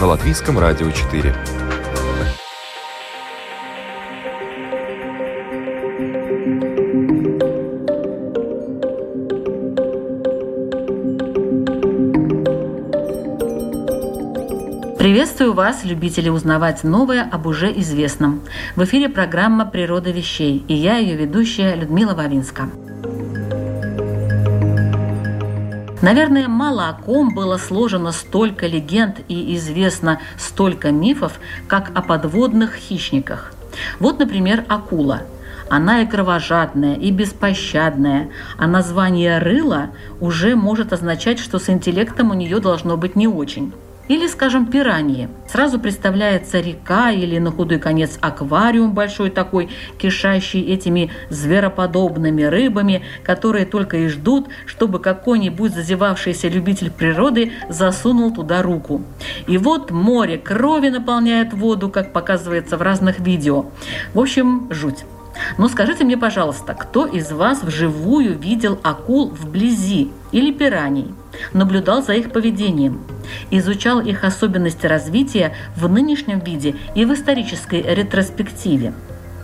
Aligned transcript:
на 0.00 0.06
Латвийском 0.06 0.58
радио 0.58 0.90
4. 0.90 1.34
Приветствую 14.98 15.54
вас, 15.54 15.84
любители 15.84 16.28
узнавать 16.28 16.84
новое 16.84 17.22
об 17.22 17.46
уже 17.46 17.72
известном. 17.80 18.42
В 18.74 18.84
эфире 18.84 19.08
программа 19.08 19.64
«Природа 19.64 20.10
вещей» 20.10 20.64
и 20.68 20.74
я, 20.74 20.98
ее 20.98 21.16
ведущая 21.16 21.74
Людмила 21.74 22.14
Вавинска. 22.14 22.68
Наверное, 26.06 26.46
мало 26.46 26.88
о 26.88 26.92
ком 26.92 27.34
было 27.34 27.56
сложено 27.56 28.12
столько 28.12 28.68
легенд 28.68 29.22
и 29.26 29.56
известно 29.56 30.20
столько 30.38 30.92
мифов, 30.92 31.40
как 31.66 31.90
о 31.96 32.00
подводных 32.00 32.76
хищниках. 32.76 33.52
Вот, 33.98 34.20
например, 34.20 34.64
акула. 34.68 35.22
Она 35.68 36.02
и 36.02 36.06
кровожадная, 36.06 36.94
и 36.94 37.10
беспощадная, 37.10 38.28
а 38.56 38.68
название 38.68 39.38
«рыла» 39.38 39.90
уже 40.20 40.54
может 40.54 40.92
означать, 40.92 41.40
что 41.40 41.58
с 41.58 41.68
интеллектом 41.68 42.30
у 42.30 42.34
нее 42.34 42.60
должно 42.60 42.96
быть 42.96 43.16
не 43.16 43.26
очень. 43.26 43.72
Или, 44.08 44.26
скажем, 44.28 44.66
пираньи. 44.66 45.28
Сразу 45.48 45.80
представляется 45.80 46.60
река 46.60 47.10
или, 47.10 47.38
на 47.38 47.50
худой 47.50 47.78
конец, 47.78 48.18
аквариум 48.20 48.92
большой 48.92 49.30
такой, 49.30 49.68
кишащий 49.98 50.62
этими 50.62 51.10
звероподобными 51.28 52.42
рыбами, 52.42 53.02
которые 53.24 53.66
только 53.66 53.98
и 53.98 54.08
ждут, 54.08 54.48
чтобы 54.66 55.00
какой-нибудь 55.00 55.74
зазевавшийся 55.74 56.48
любитель 56.48 56.90
природы 56.90 57.52
засунул 57.68 58.32
туда 58.32 58.62
руку. 58.62 59.02
И 59.46 59.58
вот 59.58 59.90
море 59.90 60.38
крови 60.38 60.88
наполняет 60.88 61.52
воду, 61.52 61.88
как 61.88 62.12
показывается 62.12 62.76
в 62.76 62.82
разных 62.82 63.18
видео. 63.18 63.66
В 64.14 64.20
общем, 64.20 64.68
жуть. 64.70 65.04
Но 65.58 65.68
скажите 65.68 66.04
мне, 66.04 66.16
пожалуйста, 66.16 66.74
кто 66.74 67.06
из 67.06 67.30
вас 67.30 67.62
вживую 67.62 68.38
видел 68.38 68.78
акул 68.82 69.30
вблизи 69.30 70.10
или 70.36 70.52
пираний, 70.52 71.14
наблюдал 71.54 72.02
за 72.02 72.12
их 72.12 72.30
поведением, 72.30 73.00
изучал 73.50 74.00
их 74.00 74.22
особенности 74.22 74.84
развития 74.84 75.54
в 75.74 75.88
нынешнем 75.88 76.40
виде 76.40 76.74
и 76.94 77.06
в 77.06 77.14
исторической 77.14 77.80
ретроспективе? 77.82 78.92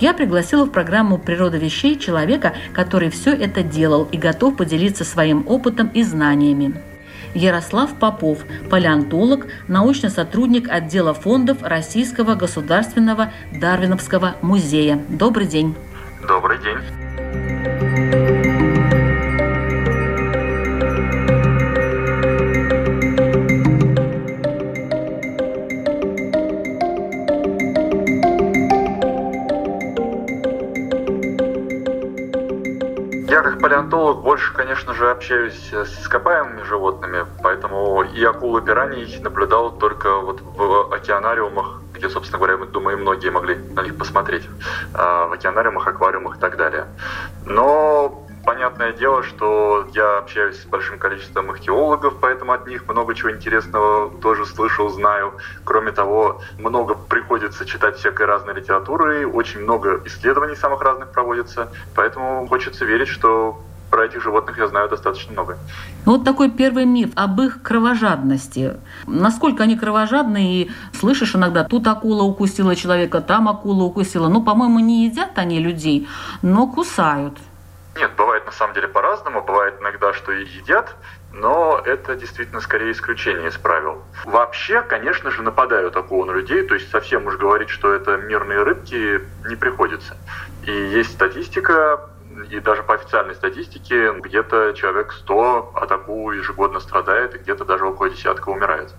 Я 0.00 0.12
пригласила 0.12 0.66
в 0.66 0.70
программу 0.70 1.16
«Природа 1.16 1.56
вещей» 1.56 1.98
человека, 1.98 2.52
который 2.74 3.08
все 3.08 3.32
это 3.32 3.62
делал 3.62 4.06
и 4.12 4.18
готов 4.18 4.58
поделиться 4.58 5.04
своим 5.04 5.46
опытом 5.48 5.88
и 5.94 6.02
знаниями. 6.02 6.74
Ярослав 7.34 7.94
Попов, 7.98 8.40
палеонтолог, 8.68 9.46
научный 9.68 10.10
сотрудник 10.10 10.68
отдела 10.68 11.14
фондов 11.14 11.62
Российского 11.62 12.34
государственного 12.34 13.32
Дарвиновского 13.58 14.34
музея. 14.42 15.02
Добрый 15.08 15.46
день. 15.46 15.74
Добрый 16.28 16.58
день. 16.58 17.01
Общаюсь 35.22 35.72
с 35.72 36.00
ископаемыми 36.00 36.64
животными, 36.64 37.24
поэтому 37.42 38.02
и 38.02 38.24
акулы 38.24 38.60
пираний 38.60 39.20
наблюдал 39.20 39.70
только 39.70 40.16
вот 40.16 40.40
в 40.40 40.92
океанариумах, 40.92 41.80
где, 41.94 42.08
собственно 42.08 42.38
говоря, 42.38 42.56
мы, 42.56 42.66
думаю, 42.66 42.98
многие 42.98 43.30
могли 43.30 43.54
на 43.54 43.82
них 43.82 43.96
посмотреть, 43.96 44.48
а, 44.94 45.28
в 45.28 45.32
океанариумах, 45.32 45.86
аквариумах 45.86 46.38
и 46.38 46.40
так 46.40 46.56
далее. 46.56 46.86
Но 47.46 48.18
Понятное 48.44 48.92
дело, 48.92 49.22
что 49.22 49.86
я 49.94 50.18
общаюсь 50.18 50.60
с 50.60 50.64
большим 50.64 50.98
количеством 50.98 51.52
ихтиологов, 51.52 52.14
поэтому 52.20 52.50
от 52.50 52.66
них 52.66 52.88
много 52.88 53.14
чего 53.14 53.30
интересного 53.30 54.10
тоже 54.20 54.46
слышал, 54.46 54.88
знаю. 54.88 55.34
Кроме 55.62 55.92
того, 55.92 56.40
много 56.58 56.94
приходится 56.94 57.64
читать 57.64 57.98
всякой 57.98 58.26
разной 58.26 58.54
литературы, 58.54 59.28
очень 59.28 59.60
много 59.60 60.02
исследований 60.06 60.56
самых 60.56 60.82
разных 60.82 61.12
проводится, 61.12 61.70
поэтому 61.94 62.48
хочется 62.48 62.84
верить, 62.84 63.06
что 63.06 63.62
про 63.92 64.06
этих 64.06 64.22
животных 64.22 64.58
я 64.58 64.66
знаю 64.68 64.88
достаточно 64.88 65.32
много. 65.32 65.58
Ну, 66.06 66.12
вот 66.12 66.24
такой 66.24 66.50
первый 66.50 66.86
миф 66.86 67.10
об 67.14 67.40
их 67.42 67.62
кровожадности. 67.62 68.78
Насколько 69.06 69.64
они 69.64 69.76
кровожадны, 69.76 70.62
и 70.62 70.70
слышишь 70.98 71.36
иногда, 71.36 71.62
тут 71.62 71.86
акула 71.86 72.22
укусила 72.22 72.74
человека, 72.74 73.20
там 73.20 73.50
акула 73.50 73.84
укусила. 73.84 74.28
Ну, 74.28 74.42
по-моему, 74.42 74.80
не 74.80 75.04
едят 75.04 75.32
они 75.36 75.60
людей, 75.60 76.08
но 76.40 76.66
кусают. 76.66 77.36
Нет, 77.94 78.10
бывает 78.16 78.46
на 78.46 78.52
самом 78.52 78.74
деле 78.74 78.88
по-разному. 78.88 79.42
Бывает 79.42 79.74
иногда, 79.78 80.14
что 80.14 80.32
и 80.32 80.46
едят, 80.46 80.96
но 81.34 81.78
это 81.84 82.16
действительно 82.16 82.62
скорее 82.62 82.92
исключение 82.92 83.48
из 83.48 83.56
правил. 83.58 84.02
Вообще, 84.24 84.80
конечно 84.80 85.30
же, 85.30 85.42
нападают 85.42 85.94
акулы 85.94 86.26
на 86.26 86.32
людей, 86.32 86.62
то 86.62 86.74
есть 86.74 86.90
совсем 86.90 87.26
уж 87.26 87.36
говорить, 87.36 87.68
что 87.68 87.92
это 87.92 88.16
мирные 88.16 88.62
рыбки, 88.62 89.20
не 89.46 89.56
приходится. 89.56 90.16
И 90.64 90.72
есть 90.72 91.12
статистика, 91.12 92.08
и 92.50 92.60
даже 92.60 92.82
по 92.82 92.94
официальной 92.94 93.34
статистике 93.34 94.12
где-то 94.12 94.72
человек 94.74 95.12
100 95.12 95.72
от 95.74 95.92
акул 95.92 96.30
ежегодно 96.32 96.80
страдает, 96.80 97.34
и 97.34 97.38
где-то 97.38 97.64
даже 97.64 97.86
около 97.86 98.10
десятка 98.10 98.48
умирает. 98.50 98.94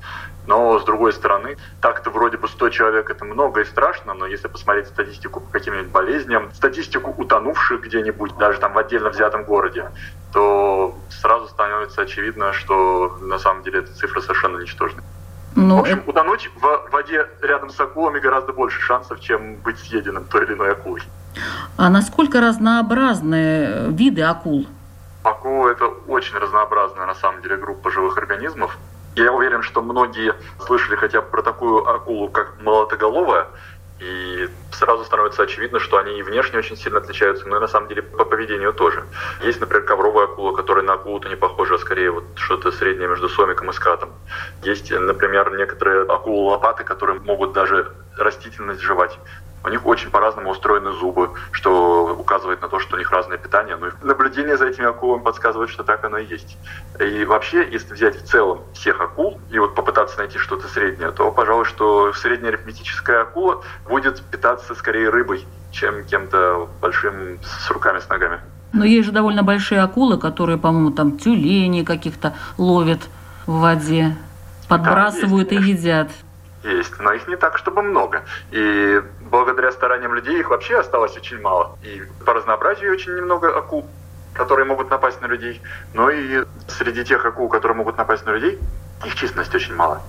Но, 0.46 0.78
с 0.80 0.84
другой 0.84 1.14
стороны, 1.14 1.58
так-то 1.82 2.10
вроде 2.10 2.38
бы 2.38 2.48
100 2.48 2.70
человек 2.70 3.10
это 3.10 3.24
много 3.26 3.62
и 3.62 3.66
страшно, 3.66 4.14
но 4.14 4.26
если 4.26 4.48
посмотреть 4.48 4.88
статистику 4.88 5.40
по 5.40 5.52
каким-нибудь 5.52 5.88
болезням, 5.88 6.52
статистику 6.54 7.14
утонувших 7.18 7.82
где-нибудь, 7.82 8.38
даже 8.38 8.60
там 8.60 8.74
в 8.74 8.78
отдельно 8.78 9.10
взятом 9.10 9.46
городе, 9.46 9.90
то 10.34 10.96
сразу 11.10 11.48
становится 11.48 12.02
очевидно, 12.02 12.54
что 12.54 13.18
на 13.22 13.40
самом 13.40 13.64
деле 13.64 13.80
эта 13.80 13.94
цифра 13.94 14.20
совершенно 14.20 14.60
ничтожная. 14.60 15.04
Ну, 15.56 15.78
в 15.78 15.82
общем, 15.82 16.00
это... 16.00 16.10
утонуть 16.10 16.50
в 16.56 16.90
воде 16.92 17.28
рядом 17.42 17.70
с 17.70 17.80
акулами 17.80 18.20
гораздо 18.20 18.54
больше 18.54 18.82
шансов, 18.82 19.20
чем 19.20 19.56
быть 19.58 19.80
съеденным 19.80 20.26
той 20.26 20.46
или 20.46 20.54
иной 20.54 20.72
акулой. 20.72 21.04
А 21.78 21.90
насколько 21.90 22.42
разнообразны 22.42 23.88
виды 23.90 24.22
акул? 24.22 24.68
Акулы– 25.24 25.72
это 25.74 25.88
очень 26.08 26.38
разнообразная, 26.38 27.06
на 27.06 27.16
самом 27.16 27.42
деле, 27.42 27.58
группа 27.58 27.90
живых 27.90 28.18
организмов. 28.18 28.78
Я 29.16 29.32
уверен, 29.32 29.62
что 29.62 29.82
многие 29.82 30.34
слышали 30.60 30.96
хотя 30.96 31.22
бы 31.22 31.28
про 31.28 31.42
такую 31.42 31.88
акулу, 31.88 32.30
как 32.30 32.62
молотоголовая, 32.62 33.48
и 34.00 34.50
сразу 34.72 35.06
становится 35.06 35.44
очевидно, 35.44 35.80
что 35.80 35.98
они 35.98 36.20
и 36.20 36.24
внешне 36.24 36.60
очень 36.60 36.76
сильно 36.76 36.98
отличаются, 36.98 37.48
но 37.48 37.58
и 37.58 37.60
на 37.60 37.68
самом 37.68 37.88
деле 37.88 38.02
по 38.02 38.26
поведению 38.26 38.74
тоже. 38.74 39.04
Есть, 39.42 39.62
например, 39.62 39.86
ковровая 39.86 40.26
акула, 40.26 40.54
которая 40.54 40.84
на 40.84 40.94
акулу-то 40.94 41.30
не 41.30 41.36
похожа, 41.36 41.76
а 41.76 41.78
скорее 41.78 42.12
вот 42.12 42.26
что-то 42.36 42.72
среднее 42.72 43.08
между 43.08 43.30
сомиком 43.30 43.70
и 43.70 43.74
скатом. 43.74 44.10
Есть, 44.64 44.92
например, 44.92 45.56
некоторые 45.56 46.06
акулы-лопаты, 46.06 46.84
которые 46.84 47.20
могут 47.22 47.54
даже 47.54 47.92
растительность 48.18 48.82
жевать. 48.82 49.18
У 49.64 49.70
них 49.70 49.86
очень 49.86 50.10
по-разному 50.10 50.52
устроены 50.52 50.92
зубы, 50.92 51.32
что 51.52 52.16
указывает 52.20 52.62
на 52.62 52.68
то, 52.68 52.80
что 52.80 52.96
у 52.96 53.00
них 53.00 53.10
разное 53.12 53.38
питание. 53.38 53.78
Но 53.78 53.88
ну 54.02 54.08
наблюдение 54.08 54.58
за 54.58 54.68
этими 54.68 54.86
акулами 54.88 55.24
подсказывает, 55.24 55.70
что 55.70 55.84
так 55.84 56.04
оно 56.04 56.18
и 56.18 56.26
есть. 56.26 56.58
И 57.00 57.24
вообще, 57.24 57.68
если 57.72 57.94
взять 57.94 58.22
в 58.22 58.26
целом 58.26 58.62
всех 58.74 59.00
акул 59.00 59.40
и 59.50 59.60
вот 59.60 59.74
попытаться 59.74 60.18
найти 60.18 60.38
что-то 60.38 60.68
среднее, 60.68 61.12
то, 61.12 61.32
пожалуй, 61.32 61.64
что 61.66 62.12
средняя 62.14 62.52
арифметическая 62.52 63.22
акула 63.22 63.64
будет 63.88 64.22
питаться 64.24 64.76
скорее 64.76 65.10
рыбой, 65.10 65.46
чем 65.72 66.04
кем-то 66.04 66.68
большим 66.82 67.40
с 67.42 67.72
руками, 67.72 68.00
с 68.00 68.10
ногами. 68.10 68.42
Но 68.74 68.84
есть 68.84 69.06
же 69.06 69.12
довольно 69.12 69.44
большие 69.44 69.82
акулы, 69.82 70.18
которые, 70.18 70.58
по-моему, 70.58 70.92
там 70.92 71.18
тюлени 71.18 71.84
каких-то 71.84 72.34
ловят 72.58 73.02
в 73.46 73.60
воде, 73.60 74.18
подбрасывают 74.68 75.50
да, 75.50 75.56
есть, 75.56 75.68
и 75.68 75.72
едят. 75.72 76.10
Есть, 76.64 76.98
но 77.00 77.12
их 77.12 77.28
не 77.28 77.36
так, 77.36 77.58
чтобы 77.58 77.82
много. 77.82 78.24
И 78.52 79.02
благодаря 79.20 79.72
стараниям 79.72 80.14
людей 80.14 80.40
их 80.40 80.50
вообще 80.50 80.80
осталось 80.80 81.16
очень 81.18 81.42
мало. 81.42 81.78
И 81.82 82.02
по 82.26 82.34
разнообразию 82.34 82.94
очень 82.94 83.16
немного 83.16 83.56
акул, 83.56 83.90
которые 84.34 84.66
могут 84.66 84.90
напасть 84.90 85.22
на 85.22 85.26
людей. 85.26 85.62
Но 85.94 86.10
и 86.10 86.46
среди 86.68 87.04
тех 87.04 87.26
акул, 87.26 87.50
которые 87.50 87.76
могут 87.76 87.98
напасть 87.98 88.26
на 88.26 88.32
людей, 88.32 88.60
их 89.06 89.16
численность 89.16 89.54
очень 89.54 89.76
мала. 89.76 90.02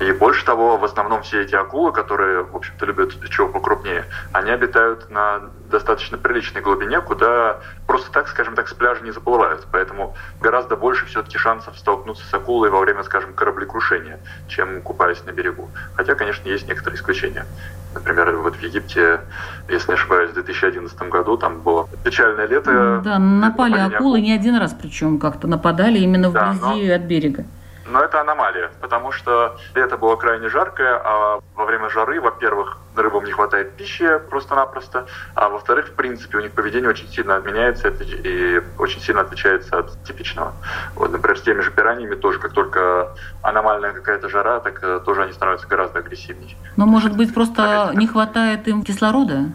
И 0.00 0.12
больше 0.12 0.44
того, 0.44 0.76
в 0.76 0.84
основном 0.84 1.22
все 1.22 1.42
эти 1.42 1.54
акулы, 1.54 1.92
которые, 1.92 2.42
в 2.42 2.56
общем-то, 2.56 2.86
любят 2.86 3.12
чего 3.30 3.48
покрупнее, 3.48 4.06
они 4.32 4.50
обитают 4.50 5.10
на 5.10 5.40
достаточно 5.70 6.18
приличной 6.18 6.60
глубине, 6.60 7.00
куда 7.00 7.60
просто 7.86 8.10
так, 8.10 8.28
скажем 8.28 8.54
так, 8.54 8.68
с 8.68 8.74
пляжа 8.74 9.02
не 9.02 9.10
заплывают. 9.12 9.66
Поэтому 9.70 10.14
гораздо 10.40 10.76
больше 10.76 11.06
все-таки 11.06 11.38
шансов 11.38 11.78
столкнуться 11.78 12.24
с 12.26 12.34
акулой 12.34 12.70
во 12.70 12.80
время, 12.80 13.02
скажем, 13.02 13.32
кораблекрушения, 13.34 14.20
чем 14.48 14.82
купаясь 14.82 15.24
на 15.24 15.30
берегу. 15.30 15.70
Хотя, 15.94 16.14
конечно, 16.14 16.48
есть 16.48 16.66
некоторые 16.66 16.96
исключения. 16.98 17.46
Например, 17.94 18.36
вот 18.36 18.56
в 18.56 18.62
Египте, 18.62 19.20
если 19.68 19.88
не 19.88 19.94
ошибаюсь, 19.94 20.30
в 20.30 20.34
2011 20.34 20.96
году 21.08 21.36
там 21.36 21.60
было 21.60 21.88
печальное 22.04 22.46
лето. 22.46 23.00
Да, 23.04 23.18
напали 23.18 23.78
акулы 23.78 23.96
акул. 23.96 24.16
не 24.16 24.32
один 24.32 24.56
раз, 24.56 24.74
причем 24.80 25.18
как-то 25.18 25.48
нападали 25.48 25.98
именно 25.98 26.30
да, 26.30 26.52
вблизи 26.52 26.88
но... 26.88 26.94
от 26.94 27.02
берега. 27.02 27.44
Но 27.90 28.00
это 28.00 28.20
аномалия, 28.20 28.70
потому 28.80 29.10
что 29.10 29.56
лето 29.74 29.96
было 29.96 30.14
крайне 30.14 30.48
жаркое, 30.48 31.00
а 31.04 31.40
во 31.56 31.64
время 31.64 31.90
жары, 31.90 32.20
во-первых, 32.20 32.78
рыбам 32.94 33.24
не 33.24 33.32
хватает 33.32 33.72
пищи 33.72 34.18
просто-напросто, 34.30 35.06
а 35.34 35.48
во-вторых, 35.48 35.88
в 35.88 35.92
принципе, 35.94 36.38
у 36.38 36.40
них 36.40 36.52
поведение 36.52 36.88
очень 36.88 37.08
сильно 37.08 37.36
отменяется 37.36 37.88
и 37.88 38.62
очень 38.78 39.00
сильно 39.00 39.22
отличается 39.22 39.78
от 39.78 40.04
типичного. 40.04 40.52
Вот, 40.94 41.10
например, 41.10 41.36
с 41.36 41.42
теми 41.42 41.60
же 41.62 41.70
пираньями 41.72 42.14
тоже, 42.14 42.38
как 42.38 42.52
только 42.52 43.12
аномальная 43.42 43.92
какая-то 43.92 44.28
жара, 44.28 44.60
так 44.60 44.78
э, 44.82 45.00
тоже 45.04 45.24
они 45.24 45.32
становятся 45.32 45.66
гораздо 45.66 45.98
агрессивнее. 45.98 46.56
Но, 46.76 46.86
может 46.86 47.16
быть, 47.16 47.34
просто 47.34 47.90
не 47.94 48.06
хватает 48.06 48.68
им 48.68 48.84
кислорода? 48.84 49.46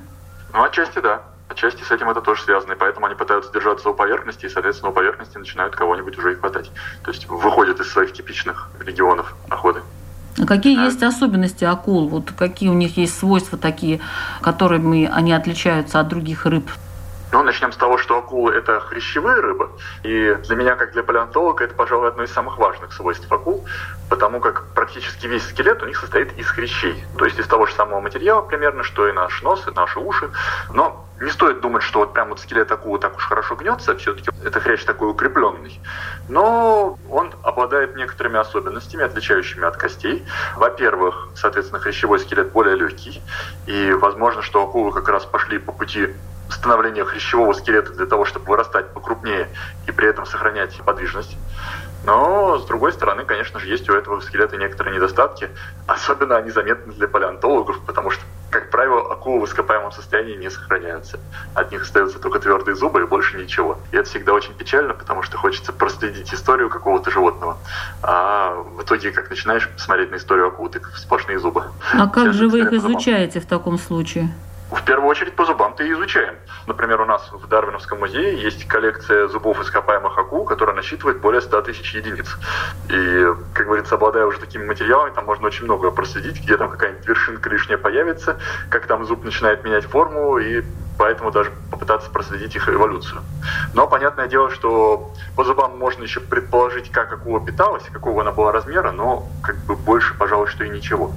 Ну, 0.54 0.64
отчасти 0.64 1.00
да. 1.00 1.22
Отчасти 1.56 1.84
с 1.84 1.92
этим 1.92 2.10
это 2.10 2.20
тоже 2.20 2.44
связано, 2.44 2.74
и 2.74 2.76
поэтому 2.76 3.06
они 3.06 3.16
пытаются 3.16 3.50
держаться 3.54 3.90
у 3.90 3.94
поверхности, 3.94 4.46
и, 4.46 4.50
соответственно, 4.50 4.92
у 4.92 4.94
поверхности 4.94 5.38
начинают 5.38 5.74
кого-нибудь 5.74 6.18
уже 6.18 6.34
и 6.34 6.36
хватать. 6.36 6.70
То 7.02 7.12
есть 7.12 7.30
выходят 7.30 7.80
из 7.80 7.90
своих 7.90 8.12
типичных 8.12 8.70
регионов 8.86 9.34
охоты. 9.50 9.82
А 10.38 10.46
какие 10.46 10.78
а... 10.78 10.84
есть 10.84 11.02
особенности 11.02 11.64
акул? 11.64 12.10
Вот 12.10 12.34
какие 12.38 12.68
у 12.68 12.74
них 12.74 12.98
есть 12.98 13.18
свойства 13.18 13.58
такие, 13.58 14.02
которыми 14.42 15.10
они 15.10 15.32
отличаются 15.32 16.02
от 16.02 16.10
других 16.10 16.46
рыб? 16.46 16.70
Ну, 17.36 17.44
начнем 17.44 17.74
с 17.74 17.76
того, 17.76 17.98
что 17.98 18.18
акулы– 18.18 18.54
это 18.56 18.80
хрящевые 18.80 19.42
рыбы. 19.42 19.70
И 20.04 20.38
для 20.48 20.56
меня, 20.56 20.78
как 20.78 20.94
для 20.94 21.04
палеонтолога, 21.04 21.66
это, 21.66 21.76
пожалуй, 21.76 22.08
одно 22.08 22.24
из 22.24 22.32
самых 22.32 22.58
важных 22.58 22.94
свойств 22.94 23.30
акул, 23.30 23.66
потому 24.10 24.40
как 24.40 24.68
практически 24.74 25.28
весь 25.28 25.46
скелет 25.46 25.84
у 25.84 25.86
них 25.86 25.98
состоит 25.98 26.32
из 26.38 26.48
хрящей. 26.48 27.04
То 27.18 27.26
есть 27.26 27.38
из 27.38 27.46
того 27.46 27.66
же 27.66 27.74
самого 27.74 28.00
материала 28.00 28.42
примерно, 28.42 28.84
что 28.84 29.10
и 29.10 29.12
наш 29.12 29.42
нос, 29.42 29.68
и 29.68 29.72
наши 29.72 30.00
уши. 30.00 30.30
Но 30.74 31.06
не 31.20 31.30
стоит 31.30 31.60
думать, 31.60 31.84
что 31.84 32.00
вот 32.00 32.14
прям 32.14 32.30
вот 32.30 32.40
скелет 32.40 32.72
акулы 32.72 33.00
так 33.00 33.18
уж 33.18 33.26
хорошо 33.26 33.56
гнется, 33.56 33.98
все-таки 33.98 34.32
это 34.42 34.62
хрящ 34.62 34.86
такой 34.86 35.10
укрепленный. 35.10 35.78
Но 36.30 36.98
он 37.10 37.34
обладает 37.44 37.98
некоторыми 37.98 38.40
особенностями, 38.40 39.04
отличающими 39.04 39.66
от 39.66 39.76
костей. 39.76 40.26
Во-первых, 40.56 41.32
соответственно, 41.36 41.82
хрящевой 41.82 42.22
скелет 42.22 42.54
более 42.54 42.78
легкий, 42.78 43.22
и 43.66 43.92
возможно, 43.92 44.42
что 44.42 44.64
акулы 44.64 44.94
как 44.94 45.10
раз 45.10 45.26
пошли 45.26 45.60
по 45.60 45.74
пути 45.74 46.14
становления 46.50 47.06
хрящевого 47.06 47.54
скелета 47.54 47.92
для 47.94 48.06
того, 48.06 48.26
чтобы 48.26 48.48
вырастать 48.48 48.90
покрупнее 48.94 49.50
и 49.88 49.92
при 49.92 50.08
этом 50.08 50.26
сохранять 50.26 50.80
подвижность. 50.86 51.38
Но, 52.06 52.60
с 52.60 52.66
другой 52.66 52.94
стороны, 52.94 53.26
конечно 53.26 53.60
же, 53.60 53.68
есть 53.68 53.90
у 53.90 53.94
этого 53.94 54.20
скелета 54.22 54.58
некоторые 54.58 54.96
недостатки. 54.96 55.50
Особенно 55.88 56.38
они 56.38 56.52
заметны 56.52 56.94
для 56.94 57.08
палеонтологов, 57.08 57.80
потому 57.84 58.12
что, 58.12 58.24
как 58.52 58.70
правило, 58.70 59.12
акулы 59.12 59.42
в 59.42 59.50
ископаемом 59.50 59.92
состоянии 59.92 60.36
не 60.36 60.52
сохраняются. 60.52 61.20
От 61.56 61.72
них 61.72 61.82
остаются 61.82 62.20
только 62.20 62.40
твердые 62.40 62.76
зубы 62.76 63.02
и 63.02 63.06
больше 63.06 63.38
ничего. 63.38 63.80
И 63.92 63.98
это 63.98 64.08
всегда 64.08 64.34
очень 64.34 64.54
печально, 64.54 64.94
потому 64.94 65.24
что 65.24 65.38
хочется 65.38 65.74
проследить 65.74 66.32
историю 66.32 66.70
какого-то 66.70 67.10
животного. 67.10 67.58
А 68.04 68.54
в 68.54 68.84
итоге, 68.84 69.12
как 69.12 69.32
начинаешь 69.32 69.68
смотреть 69.78 70.12
на 70.12 70.18
историю 70.18 70.50
акулы, 70.50 70.70
так 70.70 70.96
сплошные 70.98 71.40
зубы. 71.40 71.64
А 71.92 72.08
как 72.08 72.34
же 72.34 72.48
вы 72.50 72.60
их 72.60 72.74
изучаете 72.74 73.40
в 73.40 73.48
таком 73.48 73.80
случае? 73.80 74.30
В 74.72 74.82
первую 74.84 75.10
очередь 75.10 75.36
по 75.36 75.46
зубам-то 75.46 75.84
и 75.84 75.92
изучаем. 75.92 76.36
Например, 76.66 77.02
у 77.02 77.06
нас 77.06 77.32
в 77.32 77.48
Дарвиновском 77.48 78.00
музее 78.00 78.42
есть 78.42 78.68
коллекция 78.68 79.28
зубов 79.28 79.62
ископаемых 79.62 80.18
акул, 80.18 80.46
которая 80.46 80.76
насчитывает 80.76 81.22
более 81.22 81.42
100 81.42 81.62
тысяч 81.62 81.94
единиц. 81.94 82.38
И, 82.90 83.26
как 83.54 83.68
говорится, 83.68 83.96
обладая 83.96 84.26
уже 84.26 84.40
такими 84.40 84.66
материалами, 84.66 85.14
там 85.14 85.26
можно 85.26 85.48
очень 85.48 85.66
много 85.66 85.92
проследить, 85.92 86.42
где 86.42 86.58
там 86.58 86.72
какая-нибудь 86.72 87.08
вершинка 87.08 87.50
лишняя 87.50 87.78
появится, 87.78 88.38
как 88.70 88.88
там 88.88 89.06
зуб 89.06 89.24
начинает 89.24 89.64
менять 89.64 89.86
форму 89.86 90.40
и 90.40 90.64
поэтому 90.98 91.32
даже 91.32 91.52
попытаться 91.72 92.10
проследить 92.10 92.56
их 92.56 92.70
эволюцию. 92.70 93.22
Но 93.74 93.88
понятное 93.88 94.28
дело, 94.28 94.50
что 94.50 95.14
по 95.36 95.44
зубам 95.44 95.78
можно 95.78 96.04
еще 96.04 96.20
предположить, 96.20 96.90
как 96.92 97.14
акула 97.14 97.40
питалась, 97.46 97.84
какого 97.92 98.22
она 98.22 98.32
была 98.32 98.52
размера, 98.52 98.92
но 98.92 99.28
как 99.42 99.58
бы 99.66 99.76
больше, 99.76 100.14
пожалуй, 100.18 100.48
что 100.48 100.64
и 100.64 100.70
ничего. 100.70 101.12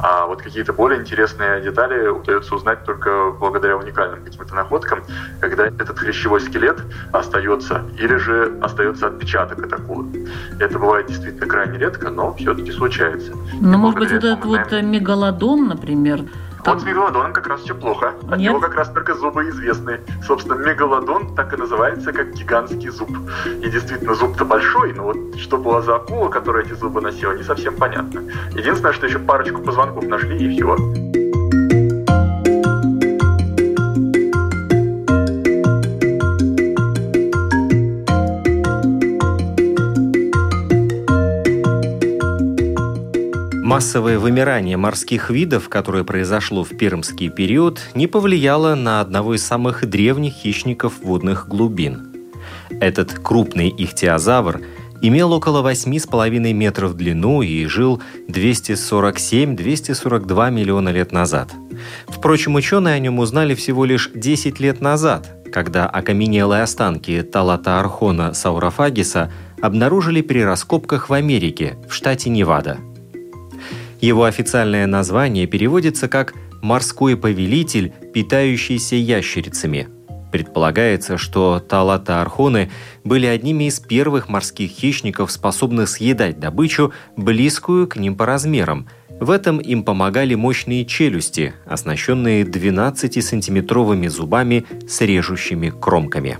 А 0.00 0.26
вот 0.26 0.42
какие-то 0.42 0.72
более 0.72 1.00
интересные 1.00 1.60
детали 1.60 2.08
удается 2.08 2.54
узнать 2.54 2.84
только 2.84 3.30
благодаря 3.30 3.76
уникальным 3.76 4.24
каким-то 4.24 4.54
находкам, 4.54 5.02
когда 5.40 5.66
этот 5.66 5.98
хрящевой 5.98 6.40
скелет 6.40 6.80
остается, 7.12 7.84
или 7.98 8.16
же 8.16 8.58
остается 8.62 9.06
отпечаток 9.06 9.64
от 9.64 9.72
акулы. 9.72 10.28
Это 10.58 10.78
бывает 10.78 11.06
действительно 11.06 11.46
крайне 11.46 11.78
редко, 11.78 12.10
но 12.10 12.34
все-таки 12.34 12.72
случается. 12.72 13.32
Ну, 13.60 13.78
может 13.78 13.98
быть, 13.98 14.12
вот 14.12 14.24
этот 14.24 14.44
вот 14.44 14.72
мегалодон, 14.82 15.68
например, 15.68 16.22
там... 16.62 16.74
Вот 16.74 16.82
с 16.82 16.86
мегалодоном 16.86 17.32
как 17.32 17.46
раз 17.46 17.60
все 17.62 17.74
плохо. 17.74 18.14
От 18.22 18.38
Нет? 18.38 18.50
него 18.50 18.60
как 18.60 18.74
раз 18.74 18.88
только 18.90 19.14
зубы 19.14 19.48
известны. 19.48 20.00
Собственно, 20.26 20.54
мегалодон 20.54 21.34
так 21.34 21.52
и 21.52 21.56
называется, 21.56 22.12
как 22.12 22.32
гигантский 22.32 22.88
зуб. 22.90 23.10
И 23.46 23.70
действительно, 23.70 24.14
зуб-то 24.14 24.44
большой, 24.44 24.92
но 24.92 25.04
вот 25.04 25.16
что 25.38 25.58
была 25.58 25.82
за 25.82 25.96
акула, 25.96 26.28
которая 26.28 26.64
эти 26.64 26.72
зубы 26.72 27.00
носила, 27.00 27.32
не 27.32 27.42
совсем 27.42 27.76
понятно. 27.76 28.22
Единственное, 28.52 28.92
что 28.92 29.06
еще 29.06 29.18
парочку 29.18 29.60
позвонков 29.60 30.04
нашли, 30.04 30.36
и 30.36 30.56
все. 30.56 31.19
Массовое 43.80 44.18
вымирание 44.18 44.76
морских 44.76 45.30
видов, 45.30 45.70
которое 45.70 46.04
произошло 46.04 46.64
в 46.64 46.76
пермский 46.76 47.30
период, 47.30 47.80
не 47.94 48.06
повлияло 48.06 48.74
на 48.74 49.00
одного 49.00 49.36
из 49.36 49.42
самых 49.42 49.88
древних 49.88 50.34
хищников 50.34 51.00
водных 51.02 51.48
глубин. 51.48 52.14
Этот 52.68 53.18
крупный 53.20 53.74
ихтиозавр 53.74 54.60
имел 55.00 55.32
около 55.32 55.66
8,5 55.66 56.52
метров 56.52 56.90
в 56.90 56.94
длину 56.94 57.40
и 57.40 57.64
жил 57.64 58.02
247-242 58.28 60.50
миллиона 60.50 60.90
лет 60.90 61.10
назад. 61.10 61.50
Впрочем, 62.06 62.56
ученые 62.56 62.96
о 62.96 62.98
нем 62.98 63.18
узнали 63.18 63.54
всего 63.54 63.86
лишь 63.86 64.10
10 64.14 64.60
лет 64.60 64.82
назад, 64.82 65.38
когда 65.50 65.86
окаменелые 65.86 66.64
останки 66.64 67.22
Талата 67.22 67.80
Архона 67.80 68.34
саурофагиса 68.34 69.32
обнаружили 69.62 70.20
при 70.20 70.44
раскопках 70.44 71.08
в 71.08 71.14
Америке, 71.14 71.78
в 71.88 71.94
штате 71.94 72.28
Невада– 72.28 72.76
его 74.00 74.24
официальное 74.24 74.86
название 74.86 75.46
переводится 75.46 76.08
как 76.08 76.34
«морской 76.62 77.16
повелитель, 77.16 77.92
питающийся 78.12 78.96
ящерицами». 78.96 79.88
Предполагается, 80.30 81.18
что 81.18 81.58
талата-архоны 81.58 82.70
были 83.04 83.26
одними 83.26 83.64
из 83.64 83.80
первых 83.80 84.28
морских 84.28 84.70
хищников, 84.70 85.32
способных 85.32 85.88
съедать 85.88 86.38
добычу, 86.38 86.92
близкую 87.16 87.88
к 87.88 87.96
ним 87.96 88.14
по 88.14 88.26
размерам. 88.26 88.88
В 89.20 89.30
этом 89.30 89.58
им 89.58 89.82
помогали 89.82 90.34
мощные 90.34 90.86
челюсти, 90.86 91.52
оснащенные 91.66 92.44
12-сантиметровыми 92.44 94.08
зубами 94.08 94.64
с 94.88 95.00
режущими 95.00 95.70
кромками. 95.70 96.38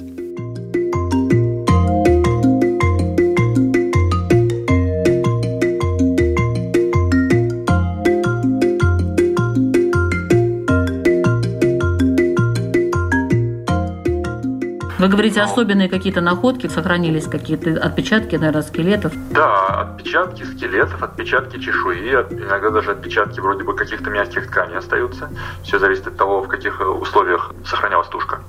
Вы 15.01 15.09
говорите, 15.09 15.41
особенные 15.41 15.89
какие-то 15.89 16.21
находки, 16.21 16.67
сохранились 16.67 17.27
какие-то 17.27 17.71
отпечатки, 17.83 18.37
наверное, 18.37 18.61
скелетов? 18.61 19.15
Да, 19.31 19.81
отпечатки 19.81 20.43
скелетов, 20.43 21.03
отпечатки 21.03 21.59
чешуи, 21.59 22.11
иногда 22.29 22.69
даже 22.69 22.91
отпечатки 22.91 23.41
вроде 23.41 23.65
бы 23.65 23.75
каких-то 23.75 24.11
мягких 24.11 24.49
тканей 24.49 24.77
остаются. 24.77 25.31
Все 25.63 25.79
зависит 25.79 26.07
от 26.07 26.19
того, 26.19 26.43
в 26.43 26.49
каких 26.49 26.83
э, 26.83 26.85
условиях 26.85 27.51
сохранялась 27.65 28.09
тушка. 28.09 28.41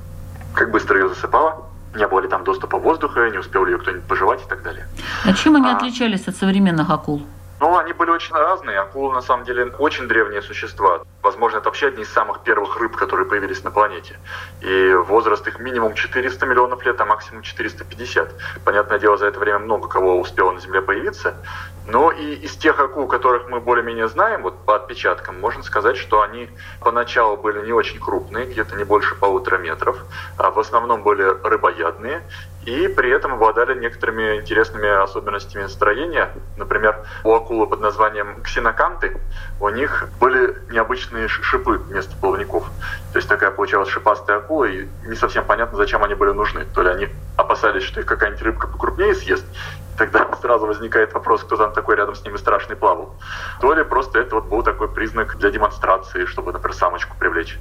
Как 0.53 0.71
быстро 0.71 0.99
ее 0.99 1.07
засыпала, 1.07 1.69
не 1.95 2.05
было 2.05 2.19
ли 2.19 2.27
там 2.27 2.43
доступа 2.43 2.77
воздуха, 2.77 3.29
не 3.29 3.37
успел 3.37 3.63
ли 3.63 3.71
ее 3.71 3.77
кто-нибудь 3.77 4.03
пожевать 4.03 4.41
и 4.45 4.49
так 4.49 4.61
далее. 4.61 4.85
А 5.23 5.31
чем 5.31 5.55
они 5.55 5.69
а... 5.69 5.77
отличались 5.77 6.27
от 6.27 6.35
современных 6.35 6.89
акул? 6.89 7.21
Ну, 7.61 7.77
они 7.77 7.93
были 7.93 8.09
очень 8.09 8.35
разные. 8.35 8.77
Акулы, 8.79 9.13
на 9.13 9.21
самом 9.21 9.45
деле, 9.45 9.67
очень 9.79 10.09
древние 10.09 10.41
существа. 10.41 11.03
Возможно, 11.21 11.57
это 11.57 11.69
вообще 11.69 11.87
одни 11.87 12.03
из 12.03 12.09
самых 12.11 12.41
первых 12.43 12.77
рыб, 12.77 12.95
которые 12.95 13.27
появились 13.27 13.63
на 13.63 13.71
планете. 13.71 14.19
И 14.61 14.93
возраст 14.93 15.47
их 15.47 15.59
минимум 15.59 15.93
400 15.93 16.45
миллионов 16.45 16.83
лет, 16.85 16.99
а 16.99 17.05
максимум 17.05 17.43
450. 17.43 18.33
Понятное 18.63 18.99
дело, 18.99 19.17
за 19.17 19.27
это 19.27 19.39
время 19.39 19.59
много 19.59 19.87
кого 19.87 20.19
успело 20.19 20.51
на 20.51 20.59
Земле 20.59 20.81
появиться. 20.81 21.35
Но 21.87 22.11
и 22.11 22.35
из 22.35 22.55
тех 22.55 22.79
акул, 22.79 23.07
которых 23.07 23.49
мы 23.49 23.59
более-менее 23.59 24.07
знаем, 24.07 24.43
вот 24.43 24.65
по 24.65 24.75
отпечаткам, 24.75 25.39
можно 25.39 25.63
сказать, 25.63 25.97
что 25.97 26.21
они 26.21 26.49
поначалу 26.79 27.37
были 27.37 27.65
не 27.65 27.73
очень 27.73 27.99
крупные, 27.99 28.45
где-то 28.45 28.75
не 28.75 28.83
больше 28.83 29.15
полутора 29.15 29.57
метров, 29.57 29.97
а 30.37 30.51
в 30.51 30.59
основном 30.59 31.03
были 31.03 31.23
рыбоядные, 31.23 32.21
и 32.65 32.87
при 32.87 33.09
этом 33.09 33.33
обладали 33.33 33.77
некоторыми 33.77 34.37
интересными 34.37 34.87
особенностями 34.87 35.65
строения. 35.67 36.31
Например, 36.57 37.05
у 37.23 37.33
акулы 37.33 37.67
под 37.67 37.81
названием 37.81 38.41
ксеноканты 38.43 39.19
у 39.59 39.69
них 39.69 40.07
были 40.19 40.55
необычные 40.69 41.10
шипы 41.27 41.77
вместо 41.77 42.15
плавников. 42.15 42.69
То 43.13 43.17
есть 43.17 43.27
такая 43.27 43.51
получалась 43.51 43.89
шипастая 43.89 44.37
акула, 44.37 44.65
и 44.65 44.87
не 45.05 45.15
совсем 45.15 45.45
понятно, 45.45 45.77
зачем 45.77 46.03
они 46.03 46.15
были 46.15 46.31
нужны. 46.31 46.65
То 46.73 46.81
ли 46.81 46.89
они 46.89 47.09
опасались, 47.37 47.83
что 47.83 47.99
их 47.99 48.05
какая-нибудь 48.05 48.41
рыбка 48.41 48.67
покрупнее 48.67 49.15
съест, 49.15 49.45
тогда 50.01 50.27
сразу 50.41 50.65
возникает 50.65 51.13
вопрос, 51.13 51.43
кто 51.43 51.57
там 51.57 51.73
такой 51.73 51.95
рядом 51.95 52.15
с 52.15 52.25
ними 52.25 52.37
страшный 52.37 52.75
плавал. 52.75 53.15
То 53.59 53.73
ли 53.73 53.83
просто 53.83 54.19
это 54.19 54.35
вот 54.35 54.45
был 54.45 54.63
такой 54.63 54.87
признак 54.87 55.37
для 55.37 55.51
демонстрации, 55.51 56.25
чтобы, 56.25 56.51
например, 56.51 56.75
самочку 56.75 57.15
привлечь. 57.17 57.59